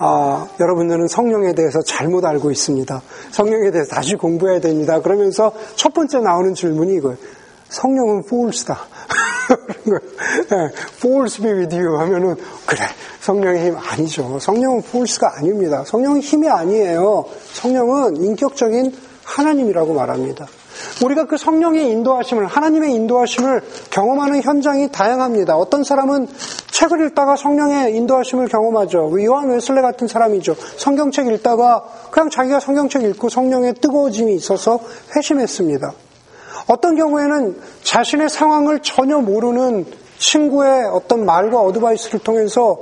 아, 0.00 0.46
여러분들은 0.60 1.08
성령에 1.08 1.54
대해서 1.54 1.80
잘못 1.80 2.26
알고 2.26 2.50
있습니다. 2.50 3.00
성령에 3.30 3.70
대해서 3.70 3.90
다시 3.90 4.16
공부해야 4.16 4.60
됩니다. 4.60 5.00
그러면서 5.00 5.52
첫 5.74 5.94
번째 5.94 6.18
나오는 6.18 6.54
질문이 6.54 6.96
이거예요. 6.96 7.16
성령은 7.70 8.24
false다. 8.26 8.78
네, 9.88 10.68
false 10.98 11.42
be 11.42 11.50
with 11.54 11.74
you 11.74 11.98
하면은, 11.98 12.36
그래. 12.66 12.80
성령의 13.20 13.64
힘 13.64 13.76
아니죠. 13.78 14.38
성령은 14.38 14.82
false가 14.86 15.38
아닙니다. 15.38 15.84
성령은 15.86 16.20
힘이 16.20 16.50
아니에요. 16.50 17.24
성령은 17.54 18.16
인격적인 18.24 18.92
하나님이라고 19.24 19.94
말합니다. 19.94 20.46
우리가 21.02 21.24
그 21.24 21.38
성령의 21.38 21.90
인도하심을, 21.90 22.46
하나님의 22.46 22.92
인도하심을 22.94 23.62
경험하는 23.90 24.42
현장이 24.42 24.90
다양합니다. 24.92 25.56
어떤 25.56 25.82
사람은 25.82 26.28
책을 26.78 27.04
읽다가 27.06 27.34
성령의 27.34 27.96
인도하심을 27.96 28.46
경험하죠. 28.46 29.10
요한 29.24 29.50
웨슬레 29.50 29.82
같은 29.82 30.06
사람이죠. 30.06 30.54
성경책 30.76 31.26
읽다가 31.26 31.82
그냥 32.12 32.30
자기가 32.30 32.60
성경책 32.60 33.02
읽고 33.02 33.28
성령의 33.28 33.74
뜨거워짐이 33.74 34.32
있어서 34.36 34.78
회심했습니다. 35.16 35.92
어떤 36.68 36.94
경우에는 36.94 37.60
자신의 37.82 38.28
상황을 38.28 38.78
전혀 38.80 39.18
모르는 39.18 39.86
친구의 40.18 40.84
어떤 40.84 41.24
말과 41.24 41.60
어드바이스를 41.62 42.20
통해서 42.20 42.78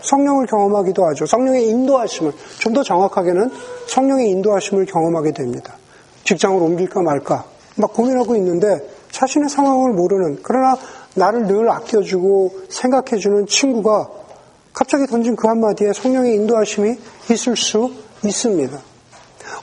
성령을 0.00 0.46
경험하기도 0.46 1.04
하죠. 1.08 1.26
성령의 1.26 1.68
인도하심을, 1.68 2.32
좀 2.60 2.72
더 2.72 2.82
정확하게는 2.82 3.50
성령의 3.88 4.30
인도하심을 4.30 4.86
경험하게 4.86 5.32
됩니다. 5.32 5.74
직장을 6.24 6.62
옮길까 6.62 7.02
말까 7.02 7.44
막 7.76 7.92
고민하고 7.92 8.36
있는데 8.36 8.88
자신의 9.10 9.50
상황을 9.50 9.92
모르는 9.92 10.38
그러나 10.42 10.76
나를 11.14 11.46
늘 11.46 11.68
아껴주고 11.68 12.64
생각해주는 12.68 13.46
친구가 13.46 14.10
갑자기 14.72 15.06
던진 15.06 15.36
그 15.36 15.46
한마디에 15.46 15.92
성령의 15.92 16.34
인도하심이 16.34 16.96
있을 17.30 17.56
수 17.56 17.92
있습니다. 18.24 18.76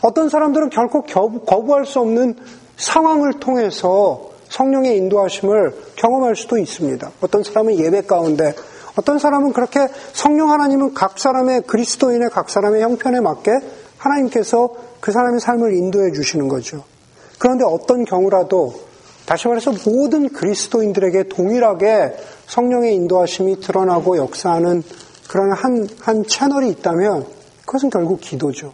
어떤 0.02 0.30
사람들은 0.30 0.70
결코 0.70 1.04
거부할 1.04 1.86
수 1.86 2.00
없는 2.00 2.36
상황을 2.78 3.34
통해서 3.34 4.32
성령의 4.50 4.98
인도하심을 4.98 5.76
경험할 5.96 6.36
수도 6.36 6.58
있습니다. 6.58 7.12
어떤 7.22 7.44
사람은 7.44 7.78
예배 7.78 8.04
가운데, 8.04 8.54
어떤 8.98 9.20
사람은 9.20 9.54
그렇게 9.54 9.88
성령 10.14 10.52
하나님은 10.52 10.94
각 10.94 11.18
사람의 11.18 11.62
그리스도인의 11.62 12.30
각 12.30 12.50
사람의 12.50 12.82
형편에 12.82 13.22
맞게 13.22 13.52
하나님께서 13.98 14.74
그 15.00 15.12
사람의 15.12 15.40
삶을 15.40 15.74
인도해 15.74 16.12
주시는 16.12 16.48
거죠. 16.48 16.84
그런데 17.40 17.64
어떤 17.66 18.04
경우라도 18.04 18.74
다시 19.32 19.48
말해서 19.48 19.72
모든 19.86 20.28
그리스도인들에게 20.28 21.30
동일하게 21.30 22.18
성령의 22.48 22.96
인도하심이 22.96 23.62
드러나고 23.62 24.18
역사하는 24.18 24.84
그런 25.30 25.54
한, 25.54 25.88
한 26.02 26.26
채널이 26.26 26.68
있다면 26.72 27.26
그것은 27.66 27.90
결국 27.90 28.20
기도죠. 28.20 28.74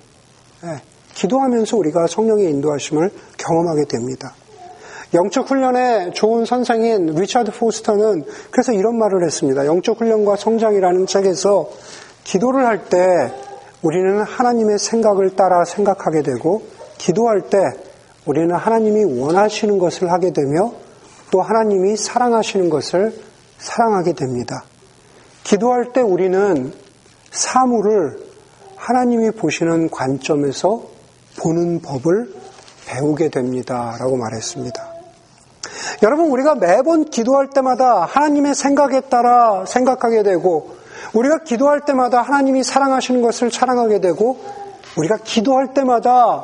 네. 0.63 0.82
기도하면서 1.13 1.78
우리가 1.78 2.08
성령의 2.08 2.50
인도하심을 2.50 3.12
경험하게 3.38 3.86
됩니다. 3.86 4.34
영적 5.13 5.48
훈련의 5.48 6.13
좋은 6.15 6.46
선생인 6.46 7.06
리차드 7.06 7.52
포스터는 7.52 8.24
그래서 8.50 8.72
이런 8.72 8.98
말을 8.98 9.24
했습니다. 9.26 9.63
영적 9.67 10.02
훈련과 10.02 10.38
성장이라는 10.38 11.06
책에서 11.06 11.70
기도를 12.24 12.65
할 12.65 12.86
때 12.89 12.98
우리는 13.84 14.24
하나님의 14.24 14.80
생각을 14.80 15.36
따라 15.36 15.65
생각하게 15.65 16.24
되고 16.24 16.63
기도할 16.98 17.41
때 17.41 17.60
우리는 18.28 18.54
하나님이 18.54 19.20
원하시는 19.20 19.80
것을 19.80 20.12
하게 20.12 20.32
되며 20.32 20.74
또 21.32 21.42
하나님이 21.42 21.96
사랑하시는 21.96 22.70
것을 22.70 23.13
사랑하게 23.58 24.13
됩니다. 24.13 24.63
기도할 25.44 25.94
때 25.94 26.02
우리는 26.02 26.74
사물을 27.32 28.28
하나님이 28.76 29.32
보시는 29.32 29.90
관점에서 29.90 30.84
보는 31.40 31.82
법을 31.82 32.34
배우게 32.86 33.30
됩니다. 33.30 33.96
라고 34.00 34.18
말했습니다. 34.18 34.88
여러분, 36.04 36.30
우리가 36.30 36.56
매번 36.56 37.06
기도할 37.06 37.50
때마다 37.50 38.06
하나님의 38.06 38.56
생각에 38.56 39.02
따라 39.02 39.65
생각하게 39.65 40.23
되고 40.23 40.75
우리가 41.13 41.40
기도할 41.40 41.86
때마다 41.86 42.21
하나님이 42.21 42.63
사랑하시는 42.63 43.21
것을 43.21 43.52
사랑하게 43.52 44.00
되고 44.02 44.40
우리가 44.98 45.17
기도할 45.23 45.73
때마다 45.73 46.44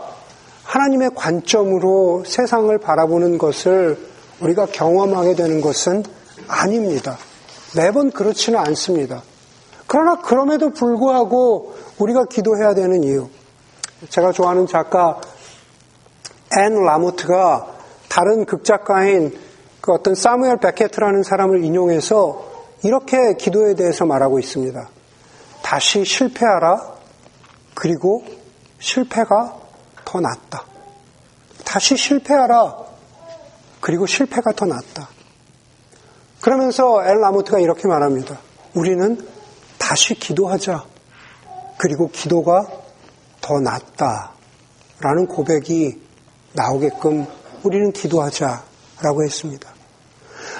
하나님의 0.63 1.11
관점으로 1.15 2.23
세상을 2.25 2.75
바라보는 2.79 3.37
것을 3.37 3.97
우리가 4.39 4.65
경험하게 4.67 5.35
되는 5.35 5.61
것은 5.61 6.03
아닙니다. 6.47 7.17
매번 7.75 8.11
그렇지는 8.11 8.59
않습니다. 8.59 9.23
그러나 9.87 10.21
그럼에도 10.21 10.71
불구하고 10.71 11.75
우리가 11.99 12.25
기도해야 12.25 12.73
되는 12.73 13.03
이유. 13.03 13.29
제가 14.09 14.31
좋아하는 14.31 14.67
작가 14.67 15.19
앤 16.57 16.83
라모트가 16.83 17.67
다른 18.09 18.45
극작가인 18.45 19.37
그 19.81 19.91
어떤 19.91 20.15
사무엘 20.15 20.57
베케트라는 20.57 21.23
사람을 21.23 21.63
인용해서 21.63 22.51
이렇게 22.83 23.35
기도에 23.35 23.75
대해서 23.75 24.05
말하고 24.05 24.39
있습니다. 24.39 24.89
다시 25.61 26.05
실패하라. 26.05 26.93
그리고 27.73 28.23
실패가 28.79 29.62
더 30.13 30.21
낫다. 30.21 30.63
다시 31.65 31.97
실패하라. 31.97 32.75
그리고 33.81 34.05
실패가 34.05 34.51
더 34.51 34.67
낫다. 34.67 35.09
그러면서 36.39 37.03
엘 37.03 37.19
라모트가 37.19 37.59
이렇게 37.59 37.87
말합니다. 37.87 38.37
우리는 38.75 39.27
다시 39.79 40.13
기도하자. 40.13 40.83
그리고 41.77 42.11
기도가 42.11 42.63
더 43.41 43.59
낫다. 43.59 44.33
라는 44.99 45.25
고백이 45.25 45.99
나오게끔 46.53 47.25
우리는 47.63 47.91
기도하자 47.91 48.63
라고 49.01 49.23
했습니다. 49.23 49.67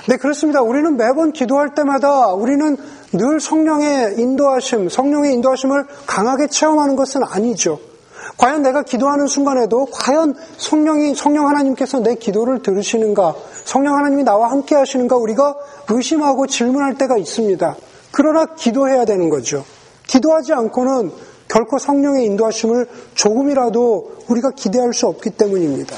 네, 0.10 0.18
그렇습니다. 0.18 0.64
우리는 0.64 0.98
매번 0.98 1.32
기도할 1.32 1.76
때마다 1.76 2.34
우리는 2.34 2.76
늘 3.12 3.40
성령의 3.40 4.16
인도하심, 4.18 4.90
성령의 4.90 5.34
인도하심을 5.34 5.86
강하게 6.08 6.48
체험하는 6.48 6.96
것은 6.96 7.22
아니죠. 7.24 7.93
과연 8.38 8.64
내가 8.64 8.84
기도하는 8.84 9.28
순간에도 9.28 9.86
과연 9.86 10.36
성령이, 10.58 11.16
성령 11.16 11.48
하나님께서 11.48 12.00
내 12.00 12.16
기도를 12.16 12.62
들으시는가, 12.64 13.36
성령 13.64 13.96
하나님이 13.96 14.24
나와 14.24 14.52
함께 14.52 14.76
하시는가 14.76 15.16
우리가 15.16 15.56
의심하고 15.90 16.48
질문할 16.48 16.98
때가 16.98 17.18
있습니다. 17.18 17.76
그러나 18.12 18.46
기도해야 18.56 19.06
되는 19.06 19.30
거죠. 19.30 19.64
기도하지 20.08 20.54
않고는 20.54 21.12
결코 21.48 21.78
성령의 21.78 22.26
인도하심을 22.26 22.88
조금이라도 23.16 24.18
우리가 24.28 24.52
기대할 24.52 24.94
수 24.94 25.08
없기 25.08 25.32
때문입니다. 25.32 25.96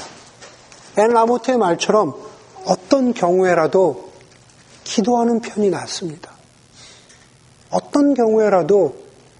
앤 0.98 1.08
라모트의 1.08 1.58
말처럼 1.58 2.14
어떤 2.66 3.14
경우에라도 3.14 4.10
기도하는 4.84 5.40
편이 5.40 5.70
낫습니다. 5.70 6.32
어떤 7.70 8.14
경우에라도 8.14 8.94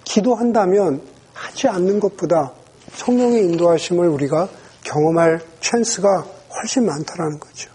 기도한다면 0.04 1.00
하지 1.32 1.68
않는 1.68 2.00
것보다 2.00 2.52
성령의 2.96 3.44
인도하심을 3.44 4.08
우리가 4.08 4.48
경험할 4.84 5.40
찬스가 5.60 6.24
훨씬 6.54 6.86
많다라는 6.86 7.38
거죠. 7.38 7.70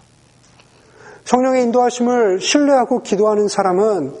성령의 1.24 1.62
인도하심을 1.64 2.40
신뢰하고 2.40 3.02
기도하는 3.02 3.48
사람은 3.48 4.14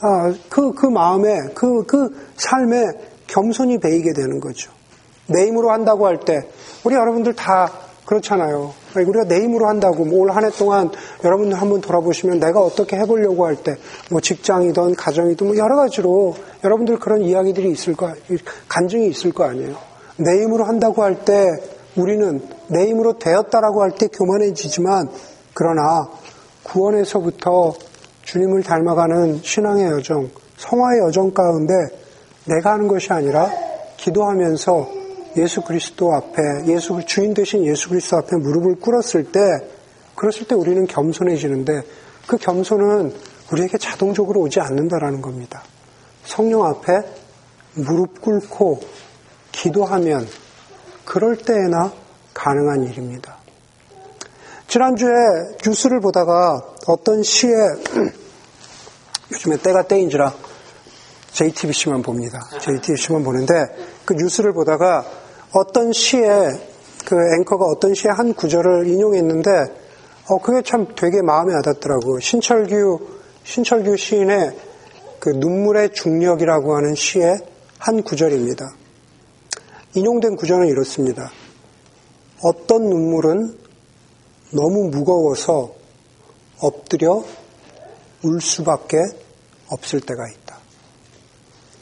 아, 0.00 0.34
그, 0.50 0.72
그 0.72 0.86
마음에, 0.86 1.34
그, 1.54 1.84
그 1.86 2.28
삶에 2.36 2.84
겸손히 3.26 3.78
배이게 3.78 4.12
되는 4.12 4.40
거죠. 4.40 4.70
내 5.26 5.46
힘으로 5.46 5.72
한다고 5.72 6.06
할 6.06 6.20
때, 6.20 6.46
우리 6.84 6.94
여러분들 6.94 7.34
다 7.34 7.72
그렇잖아요. 8.04 8.72
우리가 8.94 9.24
내 9.24 9.40
힘으로 9.42 9.66
한다고 9.66 10.04
뭐 10.04 10.20
올 10.20 10.30
한 10.30 10.44
해 10.44 10.50
동안 10.50 10.90
여러분들 11.24 11.60
한번 11.60 11.80
돌아보시면 11.80 12.38
내가 12.38 12.60
어떻게 12.60 12.96
해보려고 12.96 13.46
할 13.46 13.56
때 13.56 13.76
뭐 14.10 14.20
직장이든 14.20 14.94
가정이든 14.94 15.46
뭐 15.46 15.56
여러 15.56 15.74
가지로 15.76 16.36
여러분들 16.62 16.98
그런 17.00 17.22
이야기들이 17.22 17.70
있을 17.72 17.96
거 17.96 18.14
간증이 18.68 19.08
있을 19.08 19.32
거 19.32 19.44
아니에요. 19.44 19.76
내 20.18 20.42
힘으로 20.42 20.64
한다고 20.64 21.02
할 21.02 21.24
때 21.24 21.46
우리는 21.96 22.40
내 22.68 22.86
힘으로 22.86 23.18
되었다라고 23.18 23.82
할 23.82 23.92
때 23.92 24.08
교만해지지만 24.08 25.08
그러나 25.54 26.08
구원에서부터 26.62 27.74
주님을 28.22 28.62
닮아가는 28.62 29.40
신앙의 29.42 29.86
여정, 29.92 30.30
성화의 30.56 31.00
여정 31.06 31.32
가운데 31.32 31.72
내가 32.46 32.72
하는 32.72 32.88
것이 32.88 33.12
아니라 33.12 33.50
기도하면서 33.96 34.88
예수 35.36 35.62
그리스도 35.62 36.12
앞에 36.12 36.66
예수 36.66 37.00
주인 37.06 37.34
되신 37.34 37.64
예수 37.66 37.88
그리스도 37.88 38.16
앞에 38.16 38.36
무릎을 38.36 38.80
꿇었을 38.80 39.32
때 39.32 39.40
그랬을 40.14 40.46
때 40.48 40.54
우리는 40.54 40.86
겸손해지는데 40.86 41.82
그 42.26 42.36
겸손은 42.38 43.12
우리에게 43.52 43.78
자동적으로 43.78 44.40
오지 44.40 44.60
않는다라는 44.60 45.22
겁니다. 45.22 45.62
성령 46.24 46.64
앞에 46.64 47.02
무릎 47.74 48.20
꿇고 48.20 48.80
기도하면 49.56 50.28
그럴 51.04 51.36
때에나 51.36 51.92
가능한 52.34 52.84
일입니다. 52.84 53.38
지난주에 54.68 55.08
뉴스를 55.64 56.00
보다가 56.00 56.60
어떤 56.86 57.22
시에 57.22 57.50
요즘에 59.32 59.56
때가 59.58 59.82
때인지라 59.82 60.34
JTBC만 61.32 62.02
봅니다. 62.02 62.40
JTBC만 62.60 63.24
보는데 63.24 63.54
그 64.04 64.14
뉴스를 64.14 64.52
보다가 64.52 65.04
어떤 65.52 65.92
시에 65.92 66.28
그 67.06 67.16
앵커가 67.38 67.64
어떤 67.66 67.94
시의 67.94 68.12
한 68.12 68.34
구절을 68.34 68.88
인용했는데 68.88 69.50
어 70.28 70.38
그게 70.38 70.62
참 70.62 70.86
되게 70.96 71.22
마음에 71.22 71.54
와닿더라고. 71.54 72.20
신철규 72.20 72.98
신철규 73.44 73.96
시인의 73.96 74.56
그 75.20 75.30
눈물의 75.30 75.92
중력이라고 75.92 76.76
하는 76.76 76.94
시의 76.94 77.38
한 77.78 78.02
구절입니다. 78.02 78.85
인용된 79.96 80.36
구절은 80.36 80.68
이렇습니다. 80.68 81.30
어떤 82.42 82.90
눈물은 82.90 83.58
너무 84.50 84.90
무거워서 84.90 85.72
엎드려 86.60 87.24
울 88.22 88.40
수밖에 88.42 88.98
없을 89.70 90.02
때가 90.02 90.22
있다. 90.28 90.58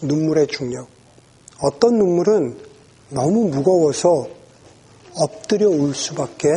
눈물의 0.02 0.46
중력. 0.46 0.86
어떤 1.60 1.98
눈물은 1.98 2.56
너무 3.08 3.48
무거워서 3.48 4.28
엎드려 5.16 5.68
울 5.68 5.92
수밖에 5.92 6.50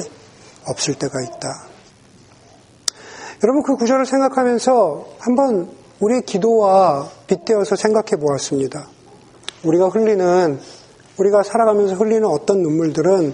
없을 0.67 0.93
때가 0.93 1.23
있다. 1.23 1.67
여러분 3.43 3.63
그 3.63 3.75
구절을 3.77 4.05
생각하면서 4.05 5.07
한번 5.17 5.71
우리의 6.01 6.21
기도와 6.21 7.09
빗대어서 7.25 7.75
생각해 7.75 8.21
보았습니다. 8.21 8.87
우리가 9.63 9.89
흘리는 9.89 10.59
우리가 11.17 11.43
살아가면서 11.43 11.95
흘리는 11.95 12.25
어떤 12.25 12.61
눈물들은 12.61 13.33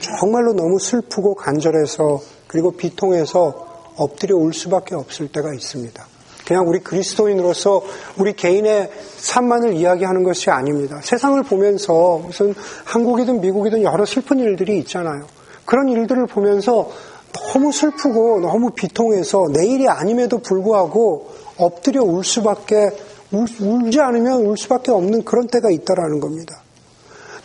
정말로 0.00 0.52
너무 0.52 0.78
슬프고 0.78 1.34
간절해서 1.34 2.20
그리고 2.48 2.72
비통해서 2.72 3.66
엎드려 3.96 4.36
울 4.36 4.52
수밖에 4.52 4.94
없을 4.94 5.28
때가 5.28 5.54
있습니다. 5.54 6.06
그냥 6.46 6.68
우리 6.68 6.80
그리스도인으로서 6.80 7.82
우리 8.18 8.32
개인의 8.32 8.90
삶만을 9.16 9.74
이야기하는 9.74 10.24
것이 10.24 10.50
아닙니다. 10.50 11.00
세상을 11.02 11.40
보면서 11.44 12.18
무슨 12.18 12.54
한국이든 12.84 13.40
미국이든 13.40 13.82
여러 13.82 14.04
슬픈 14.04 14.40
일들이 14.40 14.78
있잖아요. 14.80 15.26
그런 15.64 15.88
일들을 15.88 16.26
보면서 16.26 16.90
너무 17.32 17.72
슬프고 17.72 18.40
너무 18.40 18.70
비통해서 18.70 19.46
내일이 19.52 19.88
아님에도 19.88 20.38
불구하고 20.38 21.30
엎드려 21.56 22.02
울 22.02 22.24
수밖에 22.24 22.90
울, 23.30 23.46
울지 23.60 24.00
않으면 24.00 24.44
울 24.44 24.58
수밖에 24.58 24.90
없는 24.90 25.24
그런 25.24 25.46
때가 25.46 25.70
있다라는 25.70 26.20
겁니다. 26.20 26.61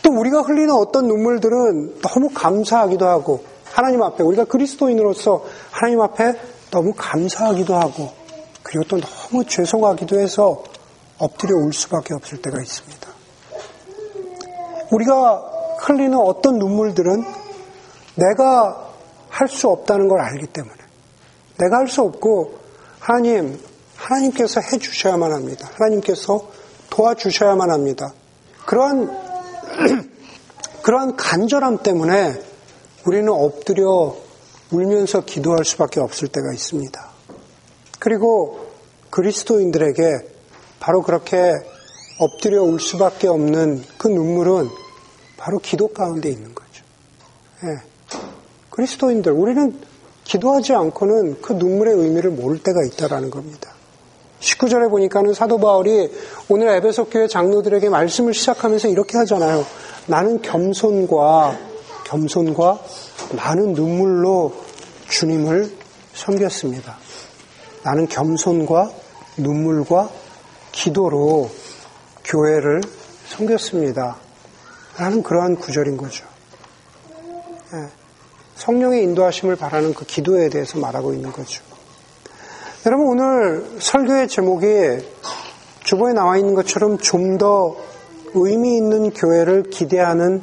또 0.02 0.12
우리가 0.12 0.42
흘리는 0.42 0.70
어떤 0.70 1.06
눈물들은 1.08 2.00
너무 2.00 2.30
감사하기도 2.32 3.06
하고 3.06 3.44
하나님 3.64 4.02
앞에 4.02 4.22
우리가 4.22 4.44
그리스도인으로서 4.44 5.44
하나님 5.70 6.00
앞에 6.00 6.34
너무 6.70 6.92
감사하기도 6.96 7.74
하고 7.74 8.10
그리고 8.62 8.84
또 8.88 9.00
너무 9.00 9.44
죄송하기도 9.44 10.18
해서 10.20 10.62
엎드려 11.18 11.56
울 11.56 11.72
수밖에 11.72 12.14
없을 12.14 12.40
때가 12.42 12.60
있습니다. 12.60 13.08
우리가 14.90 15.42
흘리는 15.78 16.16
어떤 16.18 16.58
눈물들은 16.58 17.24
내가 18.16 18.84
할 19.28 19.48
수 19.48 19.68
없다는 19.68 20.08
걸 20.08 20.20
알기 20.20 20.46
때문에 20.48 20.74
내가 21.58 21.78
할 21.78 21.88
수 21.88 22.02
없고 22.02 22.58
하나님 22.98 23.58
하나님께서 23.96 24.60
해 24.60 24.78
주셔야만 24.78 25.32
합니다. 25.32 25.68
하나님께서 25.74 26.48
도와주셔야만 26.90 27.70
합니다. 27.70 28.12
그러한 28.66 29.27
그러한 30.82 31.16
간절함 31.16 31.82
때문에 31.82 32.40
우리는 33.06 33.28
엎드려 33.28 34.16
울면서 34.70 35.24
기도할 35.24 35.64
수밖에 35.64 36.00
없을 36.00 36.28
때가 36.28 36.52
있습니다. 36.52 37.08
그리고 37.98 38.66
그리스도인들에게 39.10 40.28
바로 40.80 41.02
그렇게 41.02 41.52
엎드려 42.18 42.62
울 42.62 42.80
수밖에 42.80 43.28
없는 43.28 43.84
그 43.96 44.08
눈물은 44.08 44.68
바로 45.36 45.58
기도 45.58 45.88
가운데 45.88 46.28
있는 46.28 46.54
거죠. 46.54 46.84
예. 47.64 47.88
그리스도인들, 48.70 49.32
우리는 49.32 49.80
기도하지 50.24 50.74
않고는 50.74 51.40
그 51.40 51.54
눈물의 51.54 51.94
의미를 51.94 52.30
모를 52.30 52.58
때가 52.62 52.84
있다라는 52.84 53.30
겁니다. 53.30 53.67
19절에 54.40 54.90
보니까는 54.90 55.34
사도 55.34 55.58
바울이 55.58 56.10
오늘 56.48 56.68
에베소 56.68 57.06
교회 57.06 57.26
장로들에게 57.26 57.88
말씀을 57.88 58.34
시작하면서 58.34 58.88
이렇게 58.88 59.18
하잖아요. 59.18 59.64
나는 60.06 60.40
겸손과 60.42 61.58
겸손과 62.04 62.80
많은 63.36 63.72
눈물로 63.72 64.54
주님을 65.08 65.70
섬겼습니다. 66.14 66.96
나는 67.82 68.06
겸손과 68.06 68.90
눈물과 69.36 70.10
기도로 70.72 71.50
교회를 72.24 72.80
섬겼습니다. 73.28 74.16
라는 74.96 75.22
그러한 75.22 75.56
구절인 75.56 75.96
거죠. 75.96 76.24
예. 77.74 77.88
성령의 78.56 79.02
인도하심을 79.04 79.56
바라는 79.56 79.94
그 79.94 80.04
기도에 80.04 80.48
대해서 80.48 80.78
말하고 80.78 81.12
있는 81.14 81.30
거죠. 81.30 81.62
여러분 82.88 83.06
오늘 83.06 83.66
설교의 83.80 84.28
제목이 84.28 84.66
주보에 85.84 86.14
나와 86.14 86.38
있는 86.38 86.54
것처럼 86.54 86.96
좀 86.96 87.36
더 87.36 87.76
의미 88.32 88.78
있는 88.78 89.10
교회를 89.10 89.64
기대하는 89.64 90.40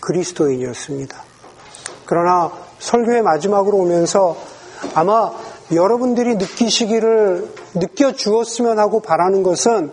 그리스도인이었습니다. 0.00 1.16
그러나 2.04 2.50
설교의 2.80 3.22
마지막으로 3.22 3.78
오면서 3.78 4.36
아마 4.94 5.30
여러분들이 5.72 6.34
느끼시기를 6.34 7.48
느껴 7.74 8.10
주었으면 8.10 8.80
하고 8.80 8.98
바라는 8.98 9.44
것은 9.44 9.92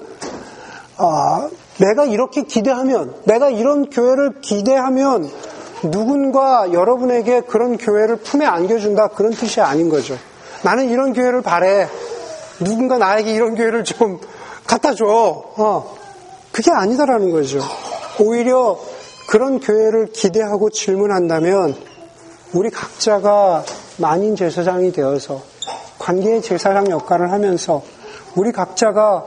아, 0.97 1.47
내가 1.79 2.05
이렇게 2.05 2.45
기대하면 2.45 3.13
내가 3.25 3.51
이런 3.51 3.91
교회를 3.91 4.41
기대하면 4.41 5.29
누군가 5.83 6.73
여러분에게 6.73 7.41
그런 7.41 7.77
교회를 7.77 8.15
품에 8.15 8.43
안겨준다 8.43 9.09
그런 9.09 9.33
뜻이 9.33 9.61
아닌 9.61 9.89
거죠. 9.89 10.17
나는 10.65 10.89
이런 10.89 11.13
교회를 11.13 11.43
바래. 11.43 11.87
누군가 12.57 12.97
나에게 12.97 13.31
이런 13.31 13.53
교회를 13.53 13.83
좀 13.83 14.19
갖다 14.65 14.95
줘. 14.95 15.05
어. 15.05 15.95
그게 16.51 16.71
아니다라는 16.71 17.29
거죠. 17.29 17.59
오히려 18.19 18.79
그런 19.29 19.59
교회를 19.59 20.07
기대하고 20.11 20.71
질문한다면 20.71 21.75
우리 22.53 22.71
각자가 22.71 23.63
만인 23.97 24.35
제사장이 24.35 24.91
되어서 24.91 25.43
관계의 25.99 26.41
제사장 26.41 26.89
역할을 26.89 27.31
하면서 27.31 27.83
우리 28.35 28.51
각자가 28.51 29.23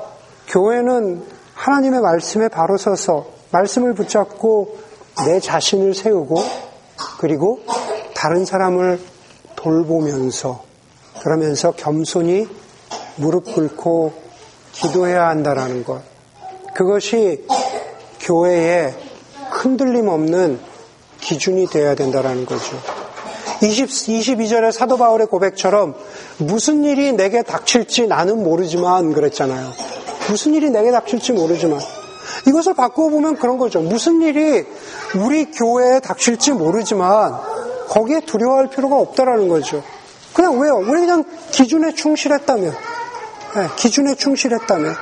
교회는 0.48 1.22
하나님의 1.54 2.00
말씀에 2.00 2.48
바로 2.48 2.76
서서 2.76 3.26
말씀을 3.52 3.94
붙잡고 3.94 4.76
내 5.24 5.38
자신을 5.38 5.94
세우고 5.94 6.42
그리고 7.20 7.60
다른 8.14 8.44
사람을 8.44 8.98
돌보면서 9.54 10.67
그러면서 11.22 11.72
겸손히 11.72 12.46
무릎 13.16 13.54
꿇고 13.54 14.12
기도해야 14.72 15.28
한다라는 15.28 15.84
것. 15.84 16.02
그것이 16.74 17.44
교회의 18.20 18.94
흔들림 19.50 20.08
없는 20.08 20.60
기준이 21.20 21.66
되어야 21.66 21.94
된다라는 21.94 22.46
거죠. 22.46 22.76
20, 23.62 23.88
22절의 23.88 24.70
사도 24.70 24.96
바울의 24.96 25.26
고백처럼 25.26 25.94
무슨 26.38 26.84
일이 26.84 27.12
내게 27.12 27.42
닥칠지 27.42 28.06
나는 28.06 28.42
모르지만 28.44 29.12
그랬잖아요. 29.12 29.72
무슨 30.28 30.54
일이 30.54 30.70
내게 30.70 30.92
닥칠지 30.92 31.32
모르지만 31.32 31.80
이것을 32.46 32.74
바꾸어 32.74 33.08
보면 33.08 33.36
그런 33.36 33.58
거죠. 33.58 33.80
무슨 33.80 34.22
일이 34.22 34.64
우리 35.16 35.50
교회에 35.50 36.00
닥칠지 36.00 36.52
모르지만 36.52 37.34
거기에 37.88 38.20
두려워할 38.20 38.70
필요가 38.70 38.96
없다라는 38.96 39.48
거죠. 39.48 39.82
그냥 40.38 40.56
왜요? 40.60 40.76
우리 40.76 41.00
그냥 41.00 41.24
기준에 41.50 41.92
충실했다면, 41.92 42.70
네, 43.56 43.68
기준에 43.74 44.14
충실했다면, 44.14 44.94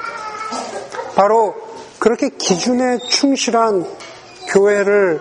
바로 1.14 1.55
그렇게 1.99 2.30
기준에 2.30 2.97
충실한 3.11 3.84
교회를 4.49 5.20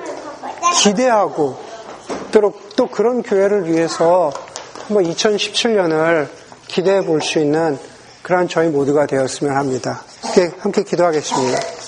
기대하고 0.82 1.57
또, 2.32 2.53
또 2.78 2.88
그런 2.88 3.24
교회를 3.24 3.70
위해서 3.70 4.32
한번 4.88 5.03
2017년을 5.03 6.30
기대해 6.68 7.01
볼 7.01 7.22
수 7.22 7.39
있는 7.39 7.78
그러한 8.24 8.47
저희 8.47 8.70
모두가 8.70 9.07
되었으면 9.07 9.53
합니다. 9.53 10.01
함께, 10.22 10.49
함께 10.59 10.84
기도하겠습니다. 10.84 11.86